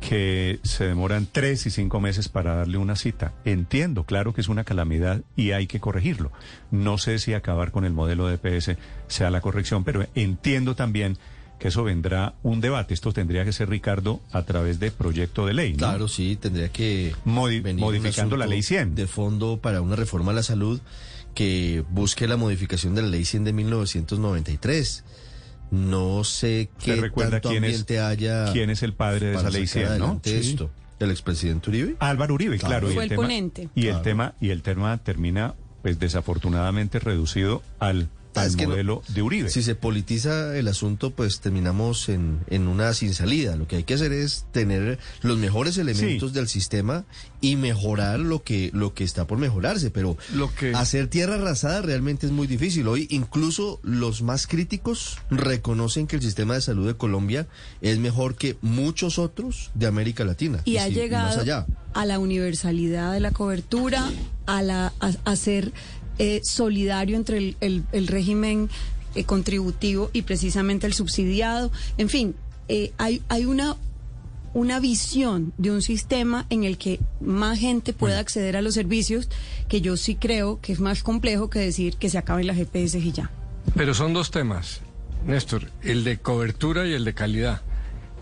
que 0.00 0.58
se 0.64 0.84
demoran 0.84 1.28
tres 1.30 1.64
y 1.66 1.70
cinco 1.70 2.00
meses 2.00 2.28
para 2.28 2.56
darle 2.56 2.76
una 2.76 2.96
cita. 2.96 3.34
Entiendo, 3.44 4.02
claro 4.04 4.34
que 4.34 4.40
es 4.40 4.48
una 4.48 4.64
calamidad 4.64 5.22
y 5.36 5.52
hay 5.52 5.68
que 5.68 5.78
corregirlo. 5.78 6.32
No 6.72 6.98
sé 6.98 7.20
si 7.20 7.34
acabar 7.34 7.70
con 7.70 7.84
el 7.84 7.92
modelo 7.92 8.26
de 8.26 8.36
PS 8.36 8.76
sea 9.06 9.30
la 9.30 9.40
corrección, 9.40 9.84
pero 9.84 10.04
entiendo 10.16 10.74
también 10.74 11.18
que 11.62 11.68
eso 11.68 11.84
vendrá 11.84 12.34
un 12.42 12.60
debate. 12.60 12.92
Esto 12.92 13.12
tendría 13.12 13.44
que 13.44 13.52
ser, 13.52 13.70
Ricardo, 13.70 14.20
a 14.32 14.42
través 14.42 14.80
de 14.80 14.90
proyecto 14.90 15.46
de 15.46 15.54
ley. 15.54 15.72
¿no? 15.72 15.78
Claro, 15.78 16.08
sí, 16.08 16.36
tendría 16.36 16.70
que 16.70 17.14
Modi- 17.24 17.60
venir 17.62 17.84
un 17.84 17.90
modificando 17.90 18.36
la 18.36 18.46
ley 18.46 18.62
100. 18.62 18.94
de 18.96 19.06
fondo 19.06 19.58
para 19.58 19.80
una 19.80 19.94
reforma 19.96 20.32
a 20.32 20.34
la 20.34 20.42
salud 20.42 20.80
que 21.34 21.84
busque 21.90 22.26
la 22.26 22.36
modificación 22.36 22.94
de 22.96 23.02
la 23.02 23.08
ley 23.08 23.24
100 23.24 23.44
de 23.44 23.52
1993. 23.52 25.04
No 25.70 26.24
sé 26.24 26.68
¿Usted 26.78 26.94
qué 26.96 27.00
recuerda 27.00 27.30
tanto 27.32 27.48
quién 27.50 27.64
es- 27.64 27.70
ambiente 27.80 28.00
haya 28.00 28.52
quién 28.52 28.68
es 28.68 28.82
el 28.82 28.92
padre 28.92 29.28
de 29.28 29.36
esa 29.36 29.48
ley 29.50 29.66
sacar 29.66 29.88
100, 29.96 29.98
no? 30.00 30.20
Sí. 30.22 30.34
esto. 30.34 30.70
¿El 30.98 31.10
expresidente 31.10 31.70
Uribe? 31.70 31.96
Álvaro 31.98 32.34
Uribe, 32.34 32.58
claro. 32.58 32.90
y 32.90 32.94
Fue 32.94 33.04
el 33.04 33.08
tema, 33.08 33.22
ponente. 33.22 33.68
Y 33.74 33.82
el 33.86 33.88
Claro. 33.90 34.02
tema 34.02 34.34
y 34.40 34.50
el 34.50 34.62
tema 34.62 34.98
termina, 34.98 35.54
pues 35.82 35.98
desafortunadamente 35.98 36.98
reducido 37.00 37.62
al, 37.80 38.08
al 38.40 38.46
es 38.48 38.56
que 38.56 38.62
no- 38.64 38.70
modelo 38.70 39.02
de 39.08 39.22
Uribe. 39.22 39.50
Si 39.50 39.62
se 39.62 39.74
politiza 39.74 40.56
el 40.56 40.66
asunto, 40.68 41.10
pues 41.10 41.40
terminamos 41.40 42.08
en, 42.08 42.40
en 42.48 42.66
una 42.66 42.94
sin 42.94 43.12
salida. 43.14 43.56
Lo 43.56 43.68
que 43.68 43.76
hay 43.76 43.84
que 43.84 43.94
hacer 43.94 44.12
es 44.12 44.46
tener 44.52 44.98
los 45.22 45.36
mejores 45.38 45.76
elementos 45.78 46.30
Sí. 46.30 46.34
del 46.34 46.48
sistema 46.48 47.04
y 47.40 47.56
mejorar 47.56 48.20
lo 48.20 48.42
que, 48.42 48.70
lo 48.72 48.94
que 48.94 49.04
está 49.04 49.26
por 49.26 49.38
mejorarse. 49.38 49.90
Pero 49.90 50.16
Lo 50.34 50.54
que- 50.54 50.72
hacer 50.74 51.08
tierra 51.08 51.34
arrasada 51.34 51.82
realmente 51.82 52.26
es 52.26 52.32
muy 52.32 52.46
difícil. 52.46 52.88
Hoy 52.88 53.06
incluso 53.10 53.80
los 53.82 54.22
más 54.22 54.46
críticos 54.46 55.18
reconocen 55.30 56.06
que 56.06 56.16
el 56.16 56.22
sistema 56.22 56.54
de 56.54 56.60
salud 56.62 56.86
de 56.86 56.94
Colombia 56.96 57.46
es 57.80 57.98
mejor 57.98 58.36
que 58.36 58.56
muchos 58.62 59.18
otros 59.18 59.70
de 59.74 59.86
América 59.86 60.24
Latina. 60.24 60.60
y 60.64 60.76
ha 60.78 60.84
sí, 60.84 60.90
más 60.90 60.96
llegado 60.96 61.40
allá. 61.40 61.66
a 61.94 62.06
la 62.06 62.18
universalidad 62.18 63.12
de 63.12 63.20
la 63.20 63.30
cobertura, 63.32 64.10
a, 64.46 64.62
la, 64.62 64.92
a, 65.00 65.12
a 65.24 65.36
ser 65.36 65.72
eh, 66.18 66.40
solidario 66.44 67.16
entre 67.16 67.38
el, 67.38 67.56
el- 67.60 67.84
el 67.92 68.06
régimen 68.06 68.68
eh, 69.14 69.24
contributivo 69.24 70.10
y 70.12 70.22
precisamente 70.22 70.86
el 70.86 70.94
subsidiado. 70.94 71.70
En 71.98 72.08
fin, 72.08 72.34
eh, 72.68 72.92
hay, 72.98 73.22
hay 73.28 73.44
una, 73.44 73.76
una 74.54 74.80
visión 74.80 75.52
de 75.58 75.70
un 75.70 75.82
sistema 75.82 76.46
en 76.50 76.64
el 76.64 76.78
que 76.78 77.00
más 77.20 77.58
gente 77.58 77.92
pueda 77.92 78.18
acceder 78.18 78.56
a 78.56 78.62
los 78.62 78.74
servicios, 78.74 79.28
que 79.68 79.80
yo 79.80 79.96
sí 79.96 80.14
creo 80.14 80.60
que 80.60 80.72
es 80.72 80.80
más 80.80 81.02
complejo 81.02 81.50
que 81.50 81.58
decir 81.58 81.96
que 81.96 82.08
se 82.10 82.18
acaben 82.18 82.46
las 82.46 82.56
GPS 82.56 82.98
y 82.98 83.12
ya. 83.12 83.30
Pero 83.74 83.94
son 83.94 84.12
dos 84.12 84.30
temas, 84.30 84.80
Néstor, 85.26 85.70
el 85.82 86.04
de 86.04 86.18
cobertura 86.18 86.86
y 86.86 86.92
el 86.92 87.04
de 87.04 87.14
calidad. 87.14 87.62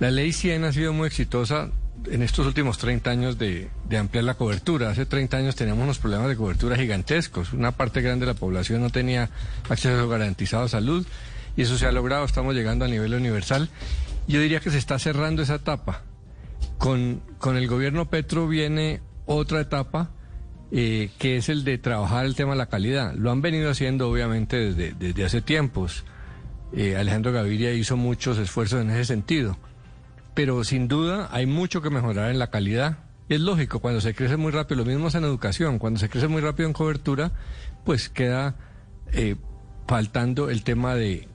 La 0.00 0.11
ley 0.11 0.33
100 0.33 0.64
ha 0.64 0.72
sido 0.72 0.92
muy 0.92 1.07
exitosa 1.09 1.70
en 2.07 2.23
estos 2.23 2.47
últimos 2.47 2.79
30 2.79 3.11
años 3.11 3.39
de, 3.39 3.71
ampliar 3.99 4.25
la 4.25 4.35
cobertura. 4.35 4.91
Hace 4.91 5.07
30 5.07 5.37
años 5.37 5.57
teníamos 5.57 5.85
unos 5.85 5.99
problemas 5.99 6.29
de 6.29 6.37
cobertura 6.37 6.77
gigantescos. 6.77 7.53
Una 7.53 7.73
parte 7.73 8.01
grande 8.01 8.27
de 8.27 8.33
la 8.33 8.39
población 8.39 8.81
no 8.81 8.91
tenía 8.91 9.31
acceso 9.69 10.09
garantizado 10.09 10.65
a 10.65 10.69
salud 10.69 11.07
y 11.57 11.63
eso 11.63 11.77
se 11.79 11.87
ha 11.87 11.93
logrado. 11.93 12.25
Estamos 12.25 12.55
llegando 12.55 12.85
a 12.85 12.89
nivel 12.89 13.15
universal. 13.15 13.69
Yo 14.27 14.41
diría 14.41 14.61
que 14.61 14.71
se 14.71 14.79
está 14.79 14.99
cerrando 14.99 15.43
esa 15.43 15.57
etapa. 15.57 16.03
Con, 16.79 17.23
con 17.39 17.57
el 17.57 17.69
gobierno 17.69 18.09
Petro 18.09 18.49
viene 18.49 19.01
otra 19.27 19.61
etapa 19.61 20.11
eh, 20.73 21.11
que 21.19 21.37
es 21.37 21.49
el 21.49 21.65
de 21.65 21.79
trabajar 21.79 22.25
el 22.27 22.37
tema 22.37 22.53
de 22.53 22.59
la 22.59 22.67
calidad. 22.67 23.15
Lo 23.15 23.33
han 23.33 23.43
venido 23.43 23.71
haciendo 23.71 24.09
obviamente 24.09 24.57
desde, 24.57 24.93
desde 24.93 25.25
hace 25.25 25.43
tiempos. 25.43 26.05
Eh, 26.73 26.97
Alejandro 26.97 27.33
Gaviria 27.33 27.73
hizo 27.73 27.97
muchos 27.97 28.39
esfuerzos 28.39 28.81
en 28.83 28.91
ese 28.91 29.05
sentido. 29.07 29.57
Pero 30.35 30.62
sin 30.64 30.88
duda 30.88 31.29
hay 31.33 31.47
mucho 31.47 31.83
que 31.83 31.90
mejorar 31.90 32.31
en 32.31 32.38
la 32.38 32.51
calidad. 32.51 32.99
Es 33.29 33.40
lógico, 33.40 33.81
cuando 33.81 34.01
se 34.01 34.14
crece 34.14 34.37
muy 34.37 34.51
rápido, 34.53 34.79
lo 34.85 34.85
mismo 34.90 35.09
es 35.09 35.14
en 35.14 35.25
educación, 35.25 35.79
cuando 35.79 36.01
se 36.01 36.09
crece 36.09 36.27
muy 36.29 36.40
rápido 36.40 36.66
en 36.69 36.73
cobertura, 36.73 37.33
pues 37.85 38.09
queda 38.09 38.57
eh, 39.12 39.37
faltando 39.87 40.51
el 40.51 40.64
tema 40.64 40.95
de, 40.95 41.29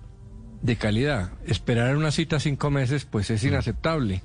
de 0.61 0.75
calidad. 0.75 1.31
Esperar 1.45 1.95
una 1.95 2.11
cita 2.11 2.39
cinco 2.39 2.69
meses, 2.69 3.05
pues 3.05 3.29
es 3.29 3.43
inaceptable. 3.43 4.23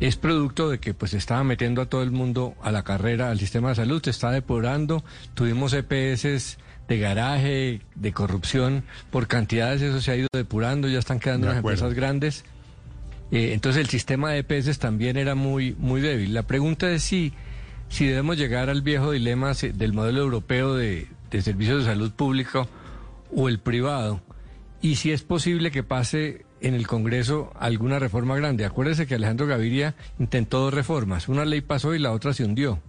Es 0.00 0.16
producto 0.16 0.70
de 0.70 0.78
que 0.80 0.94
pues 0.94 1.10
se 1.12 1.18
estaba 1.18 1.44
metiendo 1.44 1.82
a 1.82 1.86
todo 1.86 2.02
el 2.02 2.10
mundo 2.10 2.54
a 2.62 2.72
la 2.72 2.82
carrera, 2.82 3.30
al 3.30 3.38
sistema 3.38 3.70
de 3.70 3.74
salud, 3.74 4.02
se 4.02 4.10
está 4.10 4.30
depurando. 4.30 5.04
Tuvimos 5.34 5.74
EPS 5.74 6.58
de 6.88 6.98
garaje, 6.98 7.82
de 7.94 8.12
corrupción 8.12 8.84
por 9.10 9.26
cantidades, 9.28 9.82
eso 9.82 10.00
se 10.00 10.10
ha 10.10 10.16
ido 10.16 10.28
depurando, 10.32 10.88
ya 10.88 10.98
están 10.98 11.20
quedando 11.20 11.46
De 11.48 11.58
acuerdo. 11.58 11.76
empresas 11.86 11.94
grandes. 11.94 12.44
Eh, 13.30 13.52
entonces 13.52 13.80
el 13.80 13.88
sistema 13.88 14.30
de 14.32 14.38
EPS 14.38 14.78
también 14.78 15.16
era 15.16 15.34
muy, 15.34 15.74
muy 15.78 16.00
débil. 16.00 16.34
La 16.34 16.42
pregunta 16.42 16.90
es 16.90 17.02
si, 17.02 17.32
si 17.88 18.06
debemos 18.06 18.36
llegar 18.36 18.70
al 18.70 18.82
viejo 18.82 19.12
dilema 19.12 19.52
del 19.54 19.92
modelo 19.92 20.20
europeo 20.20 20.74
de, 20.74 21.06
de 21.30 21.42
servicios 21.42 21.84
de 21.84 21.90
salud 21.90 22.10
público 22.12 22.68
o 23.34 23.48
el 23.48 23.60
privado 23.60 24.20
y 24.82 24.96
si 24.96 25.12
es 25.12 25.22
posible 25.22 25.70
que 25.70 25.82
pase 25.82 26.44
en 26.60 26.74
el 26.74 26.86
Congreso 26.86 27.52
alguna 27.58 27.98
reforma 27.98 28.36
grande. 28.36 28.64
Acuérdese 28.64 29.06
que 29.06 29.14
Alejandro 29.14 29.46
Gaviria 29.46 29.94
intentó 30.18 30.60
dos 30.60 30.74
reformas. 30.74 31.28
Una 31.28 31.44
ley 31.44 31.60
pasó 31.60 31.94
y 31.94 31.98
la 31.98 32.12
otra 32.12 32.32
se 32.34 32.44
hundió, 32.44 32.80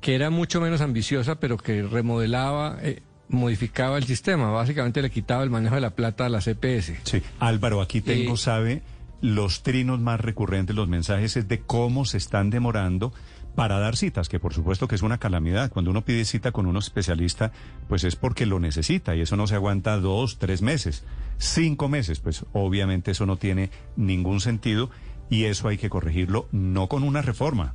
que 0.00 0.14
era 0.14 0.30
mucho 0.30 0.60
menos 0.60 0.80
ambiciosa, 0.80 1.36
pero 1.36 1.56
que 1.56 1.82
remodelaba, 1.82 2.78
eh, 2.82 3.02
modificaba 3.28 3.98
el 3.98 4.04
sistema. 4.04 4.50
Básicamente 4.50 5.02
le 5.02 5.10
quitaba 5.10 5.42
el 5.42 5.50
manejo 5.50 5.74
de 5.74 5.80
la 5.80 5.90
plata 5.90 6.26
a 6.26 6.28
las 6.28 6.46
EPS. 6.46 6.92
Sí, 7.04 7.22
Álvaro, 7.40 7.80
aquí 7.80 8.00
tengo, 8.00 8.34
Eh, 8.34 8.36
sabe, 8.36 8.82
los 9.22 9.62
trinos 9.62 10.00
más 10.00 10.20
recurrentes, 10.20 10.76
los 10.76 10.88
mensajes 10.88 11.36
es 11.38 11.48
de 11.48 11.60
cómo 11.60 12.04
se 12.04 12.18
están 12.18 12.50
demorando 12.50 13.14
para 13.54 13.78
dar 13.78 13.96
citas, 13.96 14.28
que 14.28 14.40
por 14.40 14.52
supuesto 14.52 14.88
que 14.88 14.96
es 14.96 15.02
una 15.02 15.18
calamidad. 15.18 15.70
Cuando 15.70 15.90
uno 15.90 16.04
pide 16.04 16.24
cita 16.24 16.52
con 16.52 16.66
un 16.66 16.76
especialista, 16.76 17.52
pues 17.88 18.04
es 18.04 18.16
porque 18.16 18.46
lo 18.46 18.58
necesita 18.58 19.14
y 19.14 19.20
eso 19.20 19.36
no 19.36 19.46
se 19.46 19.54
aguanta 19.54 19.98
dos, 19.98 20.38
tres 20.38 20.60
meses, 20.60 21.04
cinco 21.38 21.88
meses, 21.88 22.20
pues 22.20 22.44
obviamente 22.52 23.12
eso 23.12 23.24
no 23.24 23.36
tiene 23.36 23.70
ningún 23.96 24.40
sentido 24.40 24.90
y 25.30 25.44
eso 25.44 25.68
hay 25.68 25.78
que 25.78 25.88
corregirlo 25.88 26.48
no 26.50 26.88
con 26.88 27.04
una 27.04 27.22
reforma, 27.22 27.74